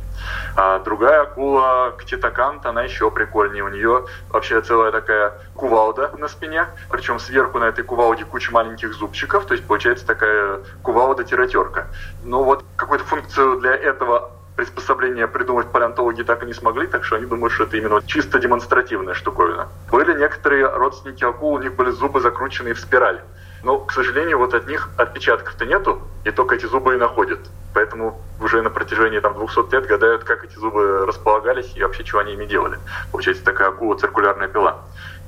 А 0.57 0.79
другая 0.79 1.23
акула, 1.23 1.95
ктитокант, 1.99 2.65
она 2.65 2.83
еще 2.83 3.11
прикольнее. 3.11 3.63
У 3.63 3.69
нее 3.69 4.07
вообще 4.31 4.61
целая 4.63 4.91
такая 4.91 5.35
кувалда 5.55 6.13
на 6.17 6.29
спине, 6.29 6.67
причем 6.89 7.19
сверху 7.19 7.59
на 7.59 7.65
этой 7.65 7.85
кувалде 7.85 8.25
куча 8.25 8.51
маленьких 8.53 8.95
зубчиков, 8.95 9.45
то 9.45 9.53
есть 9.53 9.67
получается 9.67 10.07
такая 10.07 10.61
кувалда-терка. 10.83 11.89
Но 12.25 12.43
вот 12.43 12.65
какую-то 12.77 13.05
функцию 13.05 13.61
для 13.61 13.75
этого 13.75 14.31
приспособления 14.61 15.27
придумать 15.27 15.69
палеонтологи 15.73 16.23
так 16.23 16.43
и 16.43 16.47
не 16.47 16.53
смогли, 16.53 16.87
так 16.87 17.03
что 17.03 17.17
они 17.17 17.25
думают, 17.25 17.55
что 17.55 17.65
это 17.65 17.79
именно 17.79 18.03
чисто 18.07 18.39
демонстративная 18.39 19.15
штуковина. 19.15 19.69
Были 19.91 20.13
некоторые 20.19 20.67
родственники 20.67 21.25
акул, 21.25 21.55
у 21.55 21.59
них 21.59 21.75
были 21.77 21.91
зубы 21.91 22.21
закрученные 22.21 22.75
в 22.75 22.79
спираль. 22.79 23.23
Но, 23.63 23.79
к 23.79 23.93
сожалению, 23.93 24.37
вот 24.37 24.53
от 24.53 24.69
них 24.69 24.91
отпечатков-то 24.99 25.65
нету, 25.65 26.03
и 26.25 26.31
только 26.31 26.57
эти 26.57 26.67
зубы 26.67 26.95
и 26.95 26.99
находят. 26.99 27.39
Поэтому 27.73 28.21
уже 28.39 28.61
на 28.61 28.69
протяжении 28.69 29.21
там, 29.21 29.33
200 29.33 29.73
лет 29.73 29.87
гадают, 29.87 30.25
как 30.25 30.45
эти 30.45 30.59
зубы 30.59 31.07
располагались 31.07 31.73
и 31.75 31.83
вообще, 31.83 32.05
чего 32.05 32.21
они 32.21 32.35
ими 32.35 32.45
делали. 32.45 32.79
Получается 33.13 33.43
такая 33.45 33.69
акула 33.69 33.97
циркулярная 33.97 34.49
пила. 34.49 34.77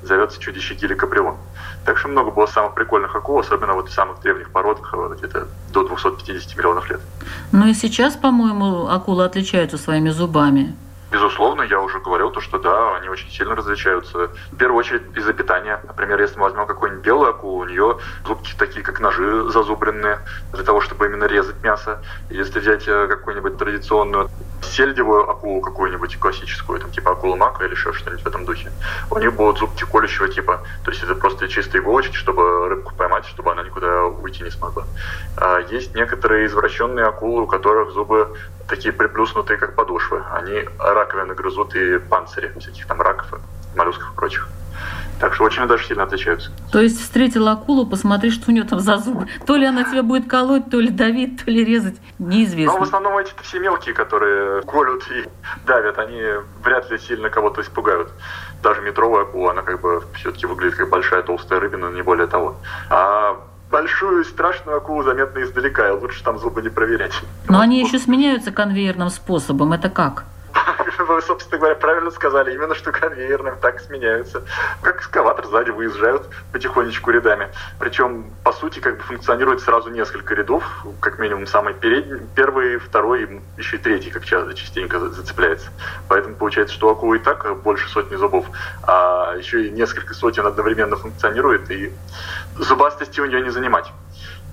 Зовется 0.02 0.40
чудище 0.40 0.74
геликаприлон. 0.74 1.36
Так 1.84 1.98
что 1.98 2.08
много 2.08 2.30
было 2.30 2.46
самых 2.46 2.74
прикольных 2.74 3.14
акул, 3.14 3.38
особенно 3.38 3.74
вот 3.74 3.88
в 3.88 3.92
самых 3.92 4.20
древних 4.20 4.50
породах, 4.50 4.94
где-то 5.16 5.48
до 5.72 5.86
250 5.86 6.56
миллионов 6.56 6.88
лет. 6.90 7.00
Ну 7.52 7.66
и 7.66 7.74
сейчас, 7.74 8.14
по-моему, 8.14 8.88
акулы 8.88 9.24
отличаются 9.24 9.78
своими 9.78 10.10
зубами. 10.10 10.74
Безусловно, 11.12 11.60
я 11.62 11.78
уже 11.78 11.98
говорил, 11.98 12.30
то, 12.30 12.40
что 12.40 12.58
да, 12.58 12.96
они 12.96 13.10
очень 13.10 13.30
сильно 13.30 13.54
различаются. 13.54 14.30
В 14.50 14.56
первую 14.56 14.78
очередь 14.78 15.02
из-за 15.14 15.34
питания. 15.34 15.78
Например, 15.86 16.18
если 16.18 16.38
мы 16.38 16.44
возьмем 16.44 16.66
какую-нибудь 16.66 17.04
белую 17.04 17.30
акулу, 17.30 17.58
у 17.58 17.64
нее 17.64 17.98
зубки 18.26 18.54
такие, 18.56 18.82
как 18.82 18.98
ножи 18.98 19.50
зазубренные, 19.50 20.20
для 20.54 20.64
того, 20.64 20.80
чтобы 20.80 21.04
именно 21.04 21.24
резать 21.24 21.62
мясо. 21.62 22.02
Если 22.30 22.60
взять 22.60 22.88
э, 22.88 23.08
какую-нибудь 23.08 23.58
традиционную 23.58 24.30
сельдевую 24.62 25.28
акулу 25.28 25.60
какую-нибудь 25.60 26.18
классическую, 26.18 26.80
там 26.80 26.90
типа 26.90 27.12
акулу 27.12 27.36
мака 27.36 27.64
или 27.64 27.72
еще 27.72 27.92
что-нибудь 27.92 28.24
в 28.24 28.26
этом 28.26 28.46
духе, 28.46 28.72
у 29.10 29.18
них 29.18 29.34
будут 29.34 29.58
зубки 29.58 29.84
колющего 29.84 30.28
типа. 30.28 30.62
То 30.84 30.90
есть 30.90 31.02
это 31.02 31.14
просто 31.14 31.46
чистые 31.48 31.82
иголочки, 31.82 32.16
чтобы 32.16 32.70
рыбку 32.70 32.94
поймать, 32.94 33.26
чтобы 33.26 33.52
она 33.52 33.62
никуда 33.64 34.04
уйти 34.04 34.44
не 34.44 34.50
смогла. 34.50 34.84
А 35.36 35.58
есть 35.58 35.94
некоторые 35.94 36.46
извращенные 36.46 37.04
акулы, 37.04 37.42
у 37.42 37.46
которых 37.46 37.90
зубы 37.90 38.34
такие 38.68 38.92
приплюснутые, 38.92 39.58
как 39.58 39.74
подошвы. 39.74 40.22
Они 40.32 40.64
раковины 41.02 41.34
грызут 41.34 41.74
и 41.74 41.98
панцири 41.98 42.52
всяких 42.58 42.86
там 42.86 43.00
раков, 43.00 43.26
моллюсков 43.76 44.12
и 44.12 44.16
прочих. 44.16 44.48
Так 45.20 45.34
что 45.34 45.44
очень 45.44 45.66
даже 45.68 45.84
сильно 45.86 46.02
отличаются. 46.02 46.50
То 46.72 46.80
есть 46.80 47.00
встретил 47.00 47.46
акулу, 47.46 47.86
посмотри, 47.86 48.30
что 48.30 48.50
у 48.50 48.54
нее 48.54 48.64
там 48.64 48.80
за 48.80 48.96
зубы. 48.96 49.28
То 49.46 49.56
ли 49.56 49.66
она 49.66 49.84
тебя 49.84 50.02
будет 50.02 50.28
колоть, 50.28 50.68
то 50.70 50.80
ли 50.80 50.88
давить, 50.88 51.44
то 51.44 51.50
ли 51.50 51.64
резать. 51.64 51.96
Неизвестно. 52.18 52.72
Но 52.72 52.80
в 52.80 52.82
основном 52.82 53.18
эти 53.18 53.32
все 53.42 53.60
мелкие, 53.60 53.94
которые 53.94 54.62
колют 54.62 55.04
и 55.10 55.28
давят, 55.64 55.98
они 55.98 56.22
вряд 56.64 56.90
ли 56.90 56.98
сильно 56.98 57.30
кого-то 57.30 57.60
испугают. 57.60 58.08
Даже 58.62 58.80
метровая 58.80 59.22
акула, 59.22 59.52
она 59.52 59.62
как 59.62 59.80
бы 59.80 60.02
все-таки 60.14 60.46
выглядит 60.46 60.76
как 60.76 60.88
большая 60.88 61.22
толстая 61.22 61.60
рыбина, 61.60 61.90
не 61.90 62.02
более 62.02 62.26
того. 62.26 62.56
А 62.90 63.36
большую 63.70 64.24
страшную 64.24 64.78
акулу 64.78 65.02
заметно 65.04 65.42
издалека, 65.42 65.88
и 65.88 65.92
лучше 65.92 66.24
там 66.24 66.38
зубы 66.38 66.62
не 66.62 66.68
проверять. 66.68 67.14
Но 67.48 67.60
они 67.60 67.80
еще 67.80 67.98
сменяются 67.98 68.50
конвейерным 68.50 69.08
способом. 69.08 69.72
Это 69.72 69.88
как? 69.88 70.24
Вы, 70.98 71.22
собственно 71.22 71.58
говоря, 71.58 71.74
правильно 71.74 72.10
сказали, 72.10 72.54
именно 72.54 72.74
что 72.74 72.92
конвейерным 72.92 73.58
так 73.58 73.80
сменяются. 73.80 74.42
Как 74.82 75.00
экскаватор 75.00 75.46
сзади 75.46 75.70
выезжают 75.70 76.28
потихонечку 76.52 77.10
рядами. 77.10 77.48
Причем, 77.78 78.30
по 78.44 78.52
сути, 78.52 78.80
как 78.80 78.98
бы 78.98 79.02
функционирует 79.02 79.60
сразу 79.60 79.90
несколько 79.90 80.34
рядов, 80.34 80.64
как 81.00 81.18
минимум 81.18 81.46
самый 81.46 81.74
передний, 81.74 82.20
первый, 82.34 82.78
второй, 82.78 83.42
еще 83.56 83.76
и 83.76 83.78
третий, 83.78 84.10
как 84.10 84.24
часто, 84.24 84.54
частенько 84.54 84.98
зацепляется. 84.98 85.70
Поэтому 86.08 86.34
получается, 86.34 86.74
что 86.74 86.88
у 86.88 86.90
акулы 86.90 87.16
и 87.16 87.20
так 87.20 87.56
больше 87.62 87.88
сотни 87.88 88.16
зубов, 88.16 88.46
а 88.82 89.34
еще 89.36 89.66
и 89.66 89.70
несколько 89.70 90.14
сотен 90.14 90.46
одновременно 90.46 90.96
функционирует, 90.96 91.70
и 91.70 91.92
зубастости 92.56 93.20
у 93.20 93.26
нее 93.26 93.40
не 93.40 93.50
занимать. 93.50 93.92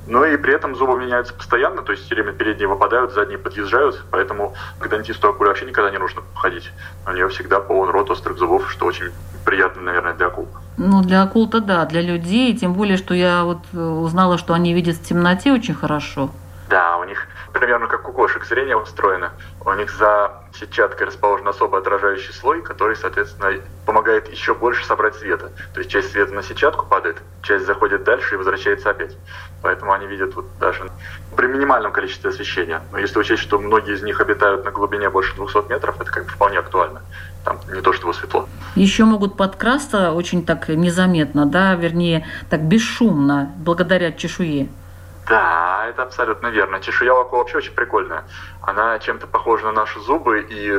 Но 0.10 0.25
и 0.25 0.38
при 0.38 0.56
этом 0.56 0.75
зубы 0.75 0.98
меняются 0.98 1.36
постоянно, 1.36 1.84
то 1.84 1.92
есть 1.92 2.04
все 2.04 2.16
время 2.16 2.34
передние 2.34 2.68
выпадают, 2.68 3.13
задние 3.13 3.38
подъезжают, 3.38 4.04
поэтому 4.10 4.56
к 4.80 4.89
дантисту 4.89 5.30
акуле 5.30 5.50
вообще 5.50 5.66
никогда 5.66 5.92
не 5.92 6.00
нужно 6.00 6.24
ходить. 6.34 6.72
У 7.06 7.12
нее 7.12 7.30
всегда 7.30 7.60
полон 7.60 7.92
рот 7.92 8.10
острых 8.10 8.39
зубов, 8.39 8.72
что 8.72 8.88
очень 8.88 9.12
приятно, 9.46 9.84
наверное, 9.84 10.16
для 10.16 10.25
акул. 10.25 10.48
Ну, 10.78 11.04
для 11.04 11.22
акул-то 11.22 11.60
да, 11.62 11.86
для 11.86 12.01
людей, 12.01 12.58
тем 12.58 12.74
более, 12.74 12.98
что 12.98 13.13
я 13.13 13.44
вот 13.44 13.60
э, 13.72 13.80
узнала, 13.80 14.39
что 14.39 14.56
они 14.56 14.74
видят 14.74 14.96
в 14.96 15.04
темноте 15.04 15.51
очень 15.51 15.75
хорошо. 15.75 16.32
Да, 16.70 16.98
у 16.98 17.04
них 17.04 17.28
примерно 17.53 17.88
как 17.88 18.08
у 18.08 18.12
кошек 18.12 18.46
зрение 18.46 18.77
устроено. 18.77 19.32
У 19.65 19.74
них 19.74 19.91
за 19.91 20.32
сетчаткой 20.53 21.08
расположен 21.08 21.48
особо 21.48 21.77
отражающий 21.77 22.34
слой, 22.34 22.62
который, 22.62 22.96
соответственно, 22.96 23.62
помогает 23.86 24.29
еще 24.29 24.53
больше 24.53 24.86
собрать 24.86 25.15
света. 25.15 25.51
То 25.74 25.79
есть 25.79 25.91
часть 25.91 26.12
света 26.12 26.34
на 26.34 26.44
сетчатку 26.44 26.86
падает, 26.86 27.18
часть 27.41 27.65
заходит 27.65 28.03
дальше 28.03 28.36
и 28.36 28.38
возвращается 28.38 28.89
опять. 28.89 29.15
Поэтому 29.62 29.94
они 29.94 30.08
видят 30.08 30.36
вот 30.36 30.46
даже 30.60 30.89
при 31.36 31.48
минимальном 31.48 31.91
количестве 31.91 32.29
освещения. 32.29 32.82
Но 32.91 32.98
если 32.98 33.20
учесть, 33.20 33.41
что 33.41 33.60
многие 33.60 33.94
из 33.94 34.03
них 34.03 34.20
обитают 34.22 34.65
на 34.65 34.72
глубине 34.72 35.10
больше 35.10 35.36
200 35.36 35.70
метров, 35.70 36.00
это 36.01 36.12
как 36.12 36.25
бы 36.25 36.29
вполне 36.29 36.60
актуально. 36.60 37.01
Там 37.46 37.60
не 37.74 37.82
то, 37.82 37.94
что 37.94 38.12
светло. 38.13 38.48
Еще 38.75 39.06
могут 39.06 39.38
подкрасться 39.38 40.12
очень 40.12 40.46
так 40.46 40.68
незаметно, 40.70 41.46
да, 41.46 41.75
вернее, 41.75 42.25
так 42.50 42.62
бесшумно, 42.62 43.53
благодаря 43.58 44.12
чешуе. 44.12 44.70
Да, 45.28 45.86
это 45.88 46.04
абсолютно 46.04 46.48
верно. 46.48 46.80
Чешуя 46.80 47.14
у 47.14 47.22
акул 47.22 47.40
вообще 47.40 47.58
очень 47.58 47.74
прикольная. 47.74 48.24
Она 48.62 48.98
чем-то 49.00 49.28
похожа 49.28 49.66
на 49.66 49.72
наши 49.72 50.00
зубы, 50.00 50.42
и 50.42 50.74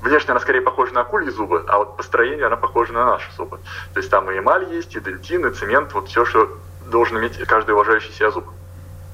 внешне 0.00 0.30
она 0.30 0.40
скорее 0.40 0.62
похожа 0.62 0.94
на 0.94 1.02
акульи 1.02 1.30
зубы, 1.30 1.64
а 1.68 1.78
вот 1.78 1.96
по 1.96 2.02
строению 2.02 2.46
она 2.46 2.56
похожа 2.56 2.92
на 2.92 3.04
наши 3.04 3.30
зубы. 3.32 3.58
То 3.92 4.00
есть 4.00 4.10
там 4.10 4.30
и 4.30 4.38
эмаль 4.38 4.72
есть, 4.72 4.96
и 4.96 5.00
дельтин, 5.00 5.46
и 5.46 5.52
цемент, 5.52 5.92
вот 5.92 6.08
все, 6.08 6.24
что 6.24 6.58
должен 6.86 7.18
иметь 7.18 7.38
каждый 7.46 7.72
уважающий 7.72 8.12
себя 8.12 8.30
зуб. 8.30 8.46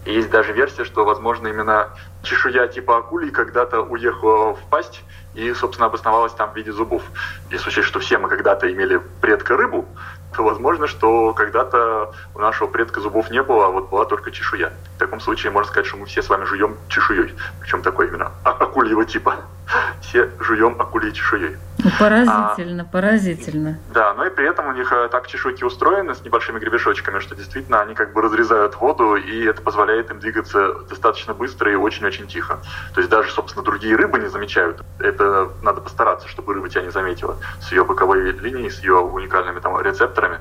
И 0.05 0.13
есть 0.13 0.31
даже 0.31 0.53
версия, 0.53 0.85
что, 0.85 1.05
возможно, 1.05 1.49
именно 1.49 1.91
чешуя 2.23 2.69
типа 2.69 2.99
акулий 2.99 3.31
когда-то 3.31 3.81
уехала 3.81 4.55
в 4.55 4.61
пасть 4.71 5.03
и, 5.35 5.53
собственно, 5.53 5.87
обосновалась 5.87 6.33
там 6.33 6.53
в 6.53 6.57
виде 6.57 6.71
зубов. 6.71 7.03
Если 7.51 7.69
учесть, 7.69 7.89
что 7.89 7.99
все 7.99 8.17
мы 8.19 8.29
когда-то 8.29 8.73
имели 8.73 9.01
предка 9.21 9.57
рыбу, 9.57 9.85
возможно, 10.39 10.87
что 10.87 11.33
когда-то 11.33 12.13
у 12.35 12.39
нашего 12.39 12.69
предка 12.69 13.01
зубов 13.01 13.31
не 13.31 13.43
было, 13.43 13.67
а 13.67 13.71
вот 13.71 13.91
была 13.91 14.05
только 14.05 14.31
чешуя. 14.31 14.73
В 14.97 14.99
таком 14.99 15.21
случае 15.21 15.53
можно 15.53 15.71
сказать, 15.71 15.87
что 15.87 15.97
мы 15.97 16.07
все 16.07 16.23
с 16.23 16.29
вами 16.29 16.45
жуем 16.45 16.77
чешуей. 16.89 17.35
Причем 17.61 17.83
такой 17.83 18.09
именно 18.09 18.33
акульего 18.45 19.05
типа. 19.05 19.37
Все 20.01 20.31
жуем 20.41 20.77
чешуей. 21.13 21.57
Ну, 21.79 21.91
поразительно, 21.99 22.83
а, 22.83 22.93
поразительно. 22.93 23.79
Да, 23.93 24.15
но 24.15 24.27
и 24.27 24.31
при 24.31 24.49
этом 24.49 24.67
у 24.69 24.73
них 24.73 24.91
э, 24.93 25.09
так 25.11 25.27
чешуйки 25.27 25.63
устроены 25.63 26.15
с 26.15 26.25
небольшими 26.25 26.59
гребешочками, 26.59 27.19
что 27.19 27.35
действительно 27.35 27.81
они 27.81 27.95
как 27.95 28.13
бы 28.13 28.23
разрезают 28.23 28.77
воду, 28.77 29.17
и 29.17 29.45
это 29.45 29.61
позволяет 29.61 30.11
им 30.11 30.19
двигаться 30.19 30.75
достаточно 30.89 31.35
быстро 31.35 31.71
и 31.71 31.75
очень-очень 31.75 32.29
тихо. 32.29 32.61
То 32.95 33.01
есть 33.01 33.11
даже, 33.11 33.31
собственно, 33.31 33.65
другие 33.65 33.95
рыбы 33.95 34.19
не 34.19 34.29
замечают. 34.29 34.83
Это 34.99 35.51
надо 35.63 35.81
постараться, 35.81 36.29
чтобы 36.29 36.55
рыба 36.55 36.69
тебя 36.69 36.83
не 36.83 36.91
заметила 36.91 37.37
с 37.61 37.71
ее 37.71 37.85
боковой 37.85 38.33
линией, 38.33 38.71
с 38.71 38.81
ее 38.81 38.97
уникальными 38.97 39.61
там 39.61 39.79
рецепторами. 39.81 40.39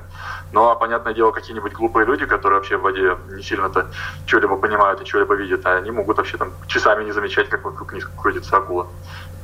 Ну, 0.52 0.68
а 0.68 0.74
понятное 0.74 1.12
дело, 1.12 1.32
какие-нибудь 1.32 1.72
глупые 1.72 2.06
люди, 2.06 2.24
которые 2.24 2.58
вообще 2.58 2.76
в 2.76 2.82
воде 2.82 3.16
не 3.30 3.42
сильно-то 3.42 3.90
что-либо 4.26 4.56
понимают 4.56 5.00
и 5.00 5.04
что-либо 5.04 5.34
видят, 5.34 5.66
а 5.66 5.76
они 5.76 5.90
могут 5.90 6.16
вообще 6.16 6.36
там 6.36 6.52
часами 6.66 7.04
не 7.04 7.12
замечать, 7.12 7.48
как 7.48 7.64
вокруг 7.64 7.92
них 7.92 8.10
крутится 8.16 8.56
акула. 8.56 8.86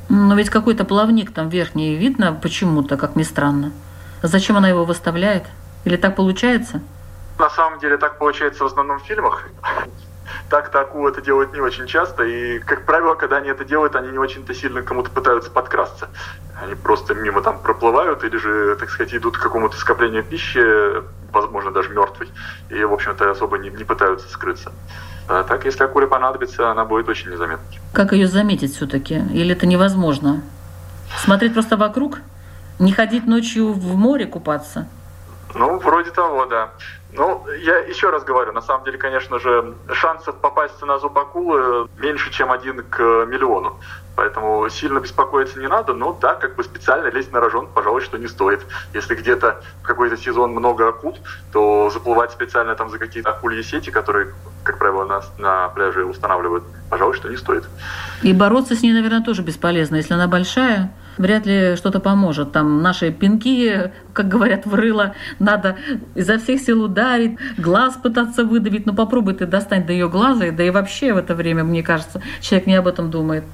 Но 0.09 0.35
ведь 0.35 0.51
какой-то 0.51 0.85
плавник 0.85 1.33
там 1.33 1.49
верхний 1.49 1.97
видно 1.97 2.39
почему-то, 2.41 2.97
как 2.97 3.17
ни 3.17 3.23
странно. 3.23 3.73
Зачем 4.23 4.57
она 4.57 4.69
его 4.69 4.85
выставляет? 4.85 5.45
Или 5.85 5.97
так 5.97 6.17
получается? 6.17 6.81
На 7.39 7.51
самом 7.51 7.81
деле 7.81 7.97
так 7.97 8.19
получается 8.19 8.63
в 8.63 8.67
основном 8.67 9.01
в 9.01 9.03
фильмах. 9.03 9.49
Так-то 10.53 10.83
акулы 10.83 11.09
это 11.09 11.23
делают 11.23 11.55
не 11.55 11.61
очень 11.61 11.87
часто, 11.87 12.25
и, 12.25 12.59
как 12.59 12.85
правило, 12.85 13.15
когда 13.15 13.39
они 13.39 13.49
это 13.49 13.65
делают, 13.65 13.97
они 13.97 14.11
не 14.11 14.19
очень-то 14.19 14.53
сильно 14.53 14.83
кому-то 14.83 15.09
пытаются 15.09 15.51
подкрасться. 15.51 16.11
Они 16.63 16.75
просто 16.75 17.15
мимо 17.15 17.41
там 17.41 17.59
проплывают 17.59 18.23
или 18.23 18.37
же, 18.37 18.77
так 18.77 18.91
сказать, 18.91 19.15
идут 19.15 19.39
к 19.39 19.41
какому-то 19.41 19.79
скоплению 19.79 20.23
пищи, 20.23 20.61
возможно, 21.33 21.71
даже 21.71 21.89
мертвой, 21.89 22.29
и, 22.69 22.85
в 22.85 22.93
общем-то, 22.93 23.31
особо 23.31 23.57
не, 23.57 23.71
не 23.71 23.85
пытаются 23.85 24.29
скрыться. 24.29 24.73
А 25.27 25.43
так, 25.43 25.65
если 25.65 25.85
акуле 25.85 26.07
понадобится, 26.07 26.71
она 26.71 26.85
будет 26.85 27.09
очень 27.09 27.31
незаметной. 27.31 27.81
Как 27.95 28.13
ее 28.13 28.29
заметить 28.29 28.77
все-таки? 28.77 29.23
Или 29.33 29.53
это 29.53 29.65
невозможно? 29.65 30.43
Смотреть 31.17 31.55
просто 31.55 31.79
вокруг? 31.79 32.19
Не 32.79 32.93
ходить 32.93 33.27
ночью 33.27 33.73
в 33.73 33.97
море 33.97 34.27
купаться? 34.27 34.87
Ну, 35.55 35.79
вроде 35.79 36.11
того, 36.11 36.45
да. 36.45 36.73
Ну, 37.15 37.45
я 37.63 37.79
еще 37.79 38.09
раз 38.09 38.25
говорю, 38.25 38.53
на 38.53 38.63
самом 38.63 38.85
деле, 38.85 38.97
конечно 38.97 39.39
же, 39.39 39.75
шансов 39.93 40.37
попасть 40.37 40.81
на 40.83 40.99
зуб 40.99 41.17
акулы 41.19 41.89
меньше, 41.99 42.33
чем 42.33 42.51
один 42.51 42.83
к 42.83 43.01
миллиону. 43.27 43.79
Поэтому 44.15 44.69
сильно 44.71 44.99
беспокоиться 44.99 45.59
не 45.59 45.69
надо, 45.69 45.95
но 45.95 46.13
да, 46.21 46.35
как 46.35 46.57
бы 46.57 46.65
специально 46.65 47.09
лезть 47.09 47.33
на 47.33 47.41
рожон, 47.41 47.67
пожалуй, 47.67 48.03
что 48.03 48.19
не 48.19 48.29
стоит. 48.29 48.61
Если 48.95 49.15
где-то 49.15 49.63
в 49.83 49.87
какой-то 49.87 50.17
сезон 50.17 50.53
много 50.53 50.89
акул, 50.89 51.19
то 51.53 51.91
заплывать 51.91 52.31
специально 52.31 52.75
там 52.75 52.91
за 52.91 52.99
какие-то 52.99 53.31
акульи 53.31 53.63
сети, 53.63 53.91
которые, 53.91 54.33
как 54.65 54.79
правило, 54.79 55.05
на, 55.05 55.23
на 55.39 55.69
пляже 55.69 56.05
устанавливают, 56.05 56.65
пожалуй, 56.91 57.15
что 57.15 57.29
не 57.29 57.37
стоит. 57.37 57.65
И 58.23 58.33
бороться 58.33 58.75
с 58.75 58.83
ней, 58.83 58.93
наверное, 58.93 59.23
тоже 59.23 59.43
бесполезно. 59.43 59.97
Если 59.97 60.13
она 60.13 60.29
большая, 60.29 60.93
вряд 61.19 61.47
ли 61.47 61.77
что-то 61.77 62.01
поможет. 62.01 62.53
Там 62.53 62.83
наши 62.83 63.11
пинки, 63.11 63.93
как 64.13 64.29
говорят, 64.29 64.67
в 64.67 64.75
рыло, 64.75 65.15
надо 65.39 65.77
изо 66.15 66.39
всех 66.39 66.61
сил 66.61 66.85
ударить, 66.85 67.39
глаз 67.59 67.97
пытаться 67.97 68.45
выдавить. 68.45 68.87
Ну 68.87 68.95
попробуй 68.95 69.35
ты 69.35 69.47
достать 69.47 69.87
до 69.87 69.93
ее 69.93 70.09
глаза, 70.09 70.51
да 70.51 70.63
и 70.63 70.71
вообще 70.71 71.13
в 71.13 71.17
это 71.17 71.35
время, 71.35 71.65
мне 71.65 71.83
кажется, 71.83 72.23
человек 72.41 72.67
не 72.67 72.75
об 72.75 72.87
этом 72.87 73.11
думает. 73.11 73.45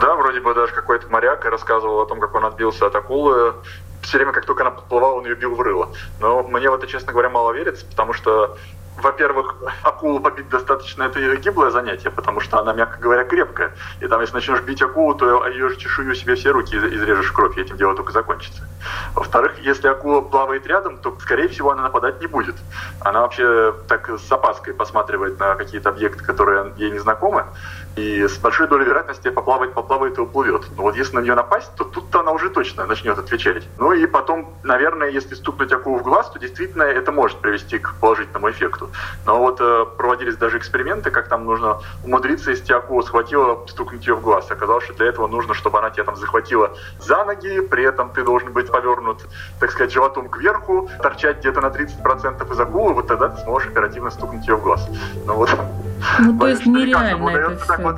Да, 0.00 0.14
вроде 0.14 0.40
бы 0.40 0.54
даже 0.54 0.72
какой-то 0.72 1.08
моряк 1.08 1.44
рассказывал 1.44 2.00
о 2.00 2.06
том, 2.06 2.20
как 2.20 2.34
он 2.34 2.44
отбился 2.44 2.86
от 2.86 2.94
акулы. 2.94 3.54
Все 4.02 4.18
время, 4.18 4.32
как 4.32 4.46
только 4.46 4.62
она 4.62 4.70
подплывала, 4.70 5.14
он 5.14 5.24
ее 5.24 5.34
бил 5.34 5.56
в 5.56 5.60
рыло. 5.60 5.92
Но 6.20 6.44
мне 6.44 6.70
в 6.70 6.74
это, 6.74 6.86
честно 6.86 7.12
говоря, 7.12 7.30
мало 7.30 7.52
верится, 7.52 7.84
потому 7.84 8.12
что 8.12 8.56
во-первых, 9.02 9.56
акулу 9.82 10.20
побить 10.20 10.48
достаточно 10.48 11.04
это 11.04 11.36
гиблое 11.36 11.70
занятие, 11.70 12.10
потому 12.10 12.40
что 12.40 12.58
она, 12.58 12.72
мягко 12.72 12.98
говоря, 12.98 13.24
крепкая. 13.24 13.74
И 14.00 14.06
там, 14.06 14.20
если 14.20 14.34
начнешь 14.34 14.60
бить 14.62 14.82
акулу, 14.82 15.14
то 15.14 15.46
ее 15.46 15.68
же 15.68 15.76
чешую 15.76 16.14
себе 16.14 16.34
все 16.34 16.50
руки 16.50 16.76
изрежешь 16.76 17.32
кровь, 17.32 17.56
и 17.56 17.60
этим 17.60 17.76
дело 17.76 17.94
только 17.94 18.12
закончится. 18.12 18.68
Во-вторых, 19.14 19.58
если 19.60 19.88
акула 19.88 20.20
плавает 20.20 20.66
рядом, 20.66 20.98
то, 20.98 21.16
скорее 21.20 21.48
всего, 21.48 21.70
она 21.70 21.82
нападать 21.82 22.20
не 22.20 22.26
будет. 22.26 22.56
Она 23.00 23.20
вообще 23.20 23.74
так 23.88 24.08
с 24.10 24.30
опаской 24.30 24.74
посматривает 24.74 25.38
на 25.38 25.54
какие-то 25.54 25.90
объекты, 25.90 26.24
которые 26.24 26.72
ей 26.76 26.90
не 26.90 26.98
знакомы, 26.98 27.44
и 27.98 28.28
с 28.28 28.38
большой 28.38 28.68
долей 28.68 28.84
вероятности 28.84 29.30
поплавать, 29.30 29.74
поплавает 29.74 30.18
и 30.18 30.20
уплывет. 30.20 30.62
Но 30.76 30.82
вот 30.82 30.96
если 30.96 31.16
на 31.16 31.20
нее 31.20 31.34
напасть, 31.34 31.74
то 31.76 31.84
тут-то 31.84 32.20
она 32.20 32.32
уже 32.32 32.50
точно 32.50 32.86
начнет 32.86 33.18
отвечать. 33.18 33.64
Ну 33.78 33.92
и 33.92 34.06
потом, 34.06 34.54
наверное, 34.62 35.10
если 35.10 35.34
стукнуть 35.34 35.72
акулу 35.72 35.98
в 35.98 36.02
глаз, 36.02 36.30
то 36.30 36.38
действительно 36.38 36.84
это 36.84 37.12
может 37.12 37.38
привести 37.38 37.78
к 37.78 37.94
положительному 38.00 38.50
эффекту. 38.50 38.90
Но 39.26 39.38
вот 39.38 39.60
э, 39.60 39.86
проводились 39.96 40.36
даже 40.36 40.58
эксперименты, 40.58 41.10
как 41.10 41.28
там 41.28 41.44
нужно 41.44 41.80
умудриться, 42.04 42.50
если 42.50 42.72
акула 42.72 43.02
схватила, 43.02 43.66
стукнуть 43.66 44.06
ее 44.06 44.14
в 44.14 44.20
глаз. 44.20 44.50
Оказалось, 44.50 44.84
что 44.84 44.94
для 44.94 45.06
этого 45.06 45.26
нужно, 45.26 45.54
чтобы 45.54 45.78
она 45.78 45.90
тебя 45.90 46.04
там 46.04 46.16
захватила 46.16 46.76
за 47.00 47.24
ноги, 47.24 47.60
при 47.60 47.84
этом 47.84 48.10
ты 48.10 48.22
должен 48.22 48.52
быть 48.52 48.70
повернут, 48.70 49.26
так 49.60 49.70
сказать, 49.70 49.92
животом 49.92 50.28
кверху, 50.28 50.88
торчать 51.02 51.38
где-то 51.38 51.60
на 51.60 51.68
30% 51.68 52.52
из 52.52 52.60
акулы, 52.60 52.94
вот 52.94 53.06
тогда 53.06 53.28
ты 53.28 53.42
сможешь 53.42 53.68
оперативно 53.68 54.10
стукнуть 54.10 54.46
ее 54.46 54.56
в 54.56 54.62
глаз. 54.62 54.86
Ну 55.26 55.34
вот 55.34 55.48
ну, 56.18 56.38
то 56.38 56.48
есть 56.48 56.66
нереально 56.66 57.28
это 57.30 57.56
все, 57.56 57.66
так 57.66 57.80
вот 57.80 57.96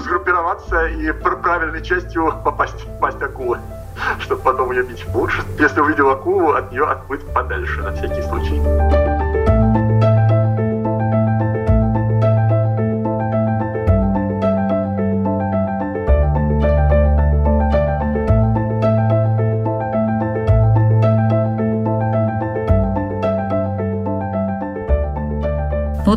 сгруппироваться 0.00 0.86
и 0.86 1.12
правильной 1.12 1.82
частью 1.82 2.34
попасть 2.44 2.84
в 2.84 3.00
пасть 3.00 3.20
акулы, 3.22 3.58
чтобы 4.20 4.42
потом 4.42 4.70
ее 4.72 4.82
бить. 4.82 5.04
Лучше, 5.14 5.42
если 5.58 5.80
увидел 5.80 6.10
акулу, 6.10 6.52
от 6.52 6.70
нее 6.72 6.84
отплыть 6.84 7.26
подальше, 7.32 7.82
на 7.82 7.92
всякий 7.92 8.22
случай. 8.22 9.09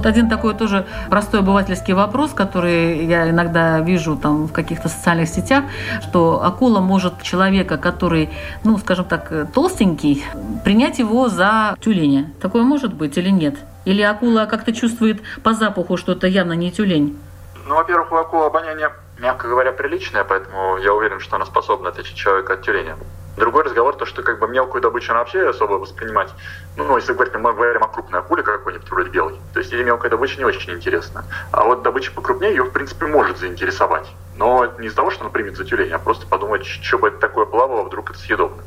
Вот 0.03 0.09
один 0.09 0.27
такой 0.27 0.53
тоже 0.53 0.85
простой 1.09 1.39
обывательский 1.39 1.93
вопрос, 1.93 2.33
который 2.33 3.05
я 3.05 3.29
иногда 3.29 3.79
вижу 3.79 4.17
там 4.17 4.47
в 4.47 4.51
каких-то 4.51 4.89
социальных 4.89 5.29
сетях, 5.29 5.63
что 6.01 6.43
акула 6.43 6.81
может 6.81 7.21
человека, 7.21 7.77
который, 7.77 8.29
ну, 8.65 8.77
скажем 8.77 9.05
так, 9.05 9.31
толстенький, 9.53 10.25
принять 10.65 10.99
его 10.99 11.29
за 11.29 11.77
тюленя. 11.79 12.29
Такое 12.41 12.63
может 12.63 12.93
быть 12.93 13.17
или 13.17 13.29
нет? 13.29 13.55
Или 13.85 14.01
акула 14.01 14.45
как-то 14.45 14.73
чувствует 14.73 15.21
по 15.41 15.53
запаху, 15.53 15.95
что 15.95 16.11
это 16.11 16.27
явно 16.27 16.51
не 16.51 16.69
тюлень? 16.69 17.17
Ну, 17.65 17.75
во-первых, 17.75 18.11
у 18.11 18.17
акулы 18.17 18.47
обоняние, 18.47 18.91
мягко 19.19 19.47
говоря, 19.47 19.71
приличное, 19.71 20.25
поэтому 20.25 20.79
я 20.79 20.93
уверен, 20.93 21.21
что 21.21 21.37
она 21.37 21.45
способна 21.45 21.89
отличить 21.89 22.17
человека 22.17 22.55
от 22.55 22.61
тюленя. 22.61 22.97
Другой 23.35 23.63
разговор, 23.63 23.95
то, 23.95 24.05
что 24.05 24.21
как 24.21 24.39
бы 24.39 24.47
мелкую 24.47 24.81
добычу 24.81 25.11
она 25.11 25.21
вообще 25.21 25.49
особо 25.49 25.73
воспринимать, 25.73 26.29
ну, 26.77 26.85
ну 26.85 26.97
если 26.97 27.13
говорить, 27.13 27.33
мы 27.33 27.53
говорим 27.53 27.83
о 27.83 27.87
крупной 27.87 28.19
акуле 28.19 28.43
какой-нибудь, 28.43 28.89
вроде 28.89 29.09
белой, 29.09 29.39
то 29.53 29.59
есть 29.59 29.71
ей 29.71 29.83
мелкая 29.83 30.11
добыча 30.11 30.37
не 30.37 30.45
очень 30.45 30.73
интересна. 30.73 31.25
А 31.51 31.63
вот 31.63 31.81
добыча 31.81 32.11
покрупнее 32.11 32.51
ее, 32.51 32.63
в 32.63 32.71
принципе, 32.71 33.07
может 33.07 33.39
заинтересовать. 33.39 34.07
Но 34.35 34.65
не 34.77 34.87
из-за 34.87 34.97
того, 34.97 35.09
что 35.11 35.21
она 35.21 35.31
примет 35.31 35.57
за 35.57 35.65
тюлень, 35.65 35.91
а 35.91 35.99
просто 35.99 36.27
подумать, 36.27 36.65
что 36.65 36.99
бы 36.99 37.07
это 37.07 37.17
такое 37.17 37.45
плавало, 37.45 37.83
вдруг 37.83 38.11
это 38.11 38.19
съедобно. 38.19 38.63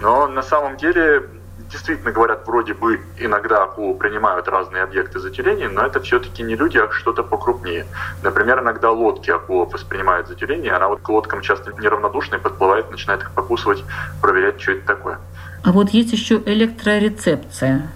Но 0.00 0.26
на 0.26 0.42
самом 0.42 0.76
деле 0.76 1.28
действительно 1.74 2.12
говорят, 2.12 2.46
вроде 2.46 2.72
бы 2.72 3.00
иногда 3.18 3.64
акулы 3.64 3.94
принимают 3.94 4.46
разные 4.46 4.84
объекты 4.84 5.18
за 5.18 5.30
тюлени, 5.30 5.66
но 5.66 5.84
это 5.84 6.00
все-таки 6.00 6.44
не 6.44 6.54
люди, 6.54 6.78
а 6.78 6.88
что-то 6.92 7.24
покрупнее. 7.24 7.84
Например, 8.22 8.60
иногда 8.60 8.92
лодки 8.92 9.30
акулов 9.30 9.72
воспринимают 9.72 10.28
за 10.28 10.36
тюлени, 10.36 10.68
она 10.68 10.88
вот 10.88 11.00
к 11.00 11.08
лодкам 11.08 11.40
часто 11.40 11.72
неравнодушная, 11.72 12.38
подплывает, 12.38 12.90
начинает 12.90 13.22
их 13.22 13.32
покусывать, 13.32 13.82
проверять, 14.22 14.60
что 14.60 14.72
это 14.72 14.86
такое. 14.86 15.18
А 15.64 15.72
вот 15.72 15.90
есть 15.90 16.12
еще 16.12 16.40
электрорецепция. 16.46 17.90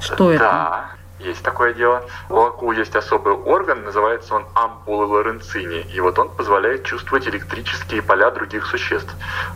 Что 0.00 0.30
это? 0.30 0.95
Есть 1.26 1.42
такое 1.42 1.74
дело. 1.74 2.04
У 2.28 2.40
акул 2.40 2.70
есть 2.70 2.94
особый 2.94 3.32
орган, 3.34 3.82
называется 3.82 4.36
он 4.36 4.46
ампулы 4.54 5.06
лоренцини, 5.06 5.80
и 5.92 5.98
вот 5.98 6.20
он 6.20 6.28
позволяет 6.28 6.84
чувствовать 6.84 7.26
электрические 7.26 8.00
поля 8.00 8.30
других 8.30 8.64
существ. 8.64 9.12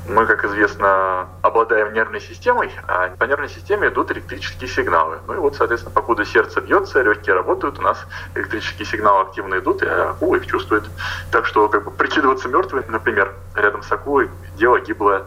Мы, 0.08 0.26
как 0.26 0.44
известно, 0.44 1.28
обладаем 1.42 1.94
нервной 1.94 2.20
системой, 2.20 2.72
а 2.88 3.10
по 3.16 3.22
нервной 3.22 3.48
системе 3.48 3.86
идут 3.86 4.10
электрические 4.10 4.68
сигналы. 4.68 5.18
Ну 5.28 5.34
и 5.34 5.36
вот, 5.36 5.54
соответственно, 5.54 5.94
покуда 5.94 6.24
сердце 6.24 6.60
бьется, 6.60 7.02
легкие 7.02 7.36
работают, 7.36 7.78
у 7.78 7.82
нас 7.82 8.04
электрические 8.34 8.86
сигналы 8.86 9.22
активно 9.22 9.60
идут, 9.60 9.84
и 9.84 9.86
акула 9.86 10.36
их 10.36 10.48
чувствует. 10.48 10.90
Так 11.30 11.46
что, 11.46 11.68
как 11.68 11.84
бы, 11.84 11.92
прикидываться 11.92 12.48
мертвым, 12.48 12.82
например, 12.88 13.32
рядом 13.54 13.84
с 13.84 13.92
акулой, 13.92 14.28
дело 14.56 14.80
гиблое, 14.80 15.22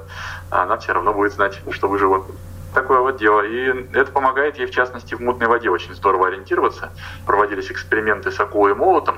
а 0.52 0.64
она 0.64 0.76
все 0.76 0.92
равно 0.92 1.14
будет 1.14 1.32
знать, 1.32 1.62
что 1.72 1.88
вы 1.88 2.00
живы 2.00 2.22
такое 2.74 3.00
вот 3.00 3.18
дело. 3.18 3.42
И 3.42 3.88
это 3.94 4.12
помогает 4.12 4.58
ей, 4.58 4.66
в 4.66 4.72
частности, 4.72 5.16
в 5.16 5.22
мутной 5.22 5.48
воде 5.48 5.70
очень 5.70 5.94
здорово 5.94 6.28
ориентироваться. 6.28 6.92
Проводились 7.26 7.72
эксперименты 7.72 8.32
с 8.32 8.40
акулой 8.40 8.72
и 8.72 8.76
молотом. 8.76 9.18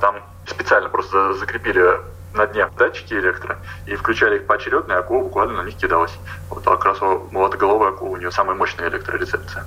Там 0.00 0.16
специально 0.46 0.88
просто 0.88 1.34
закрепили 1.34 2.00
на 2.34 2.46
дне 2.46 2.68
датчики 2.78 3.14
электро 3.14 3.58
и 3.86 3.94
включали 3.94 4.36
их 4.36 4.46
поочередно, 4.46 4.92
и 4.92 4.96
акула 4.96 5.22
буквально 5.22 5.62
на 5.62 5.66
них 5.66 5.76
кидалась. 5.76 6.12
Вот 6.50 6.64
как 6.64 6.84
раз 6.84 7.00
у 7.00 7.28
молотоголовой 7.30 7.88
акулы 7.90 8.12
у 8.12 8.16
нее 8.16 8.30
самая 8.30 8.56
мощная 8.56 8.88
электрорецепция. 8.88 9.64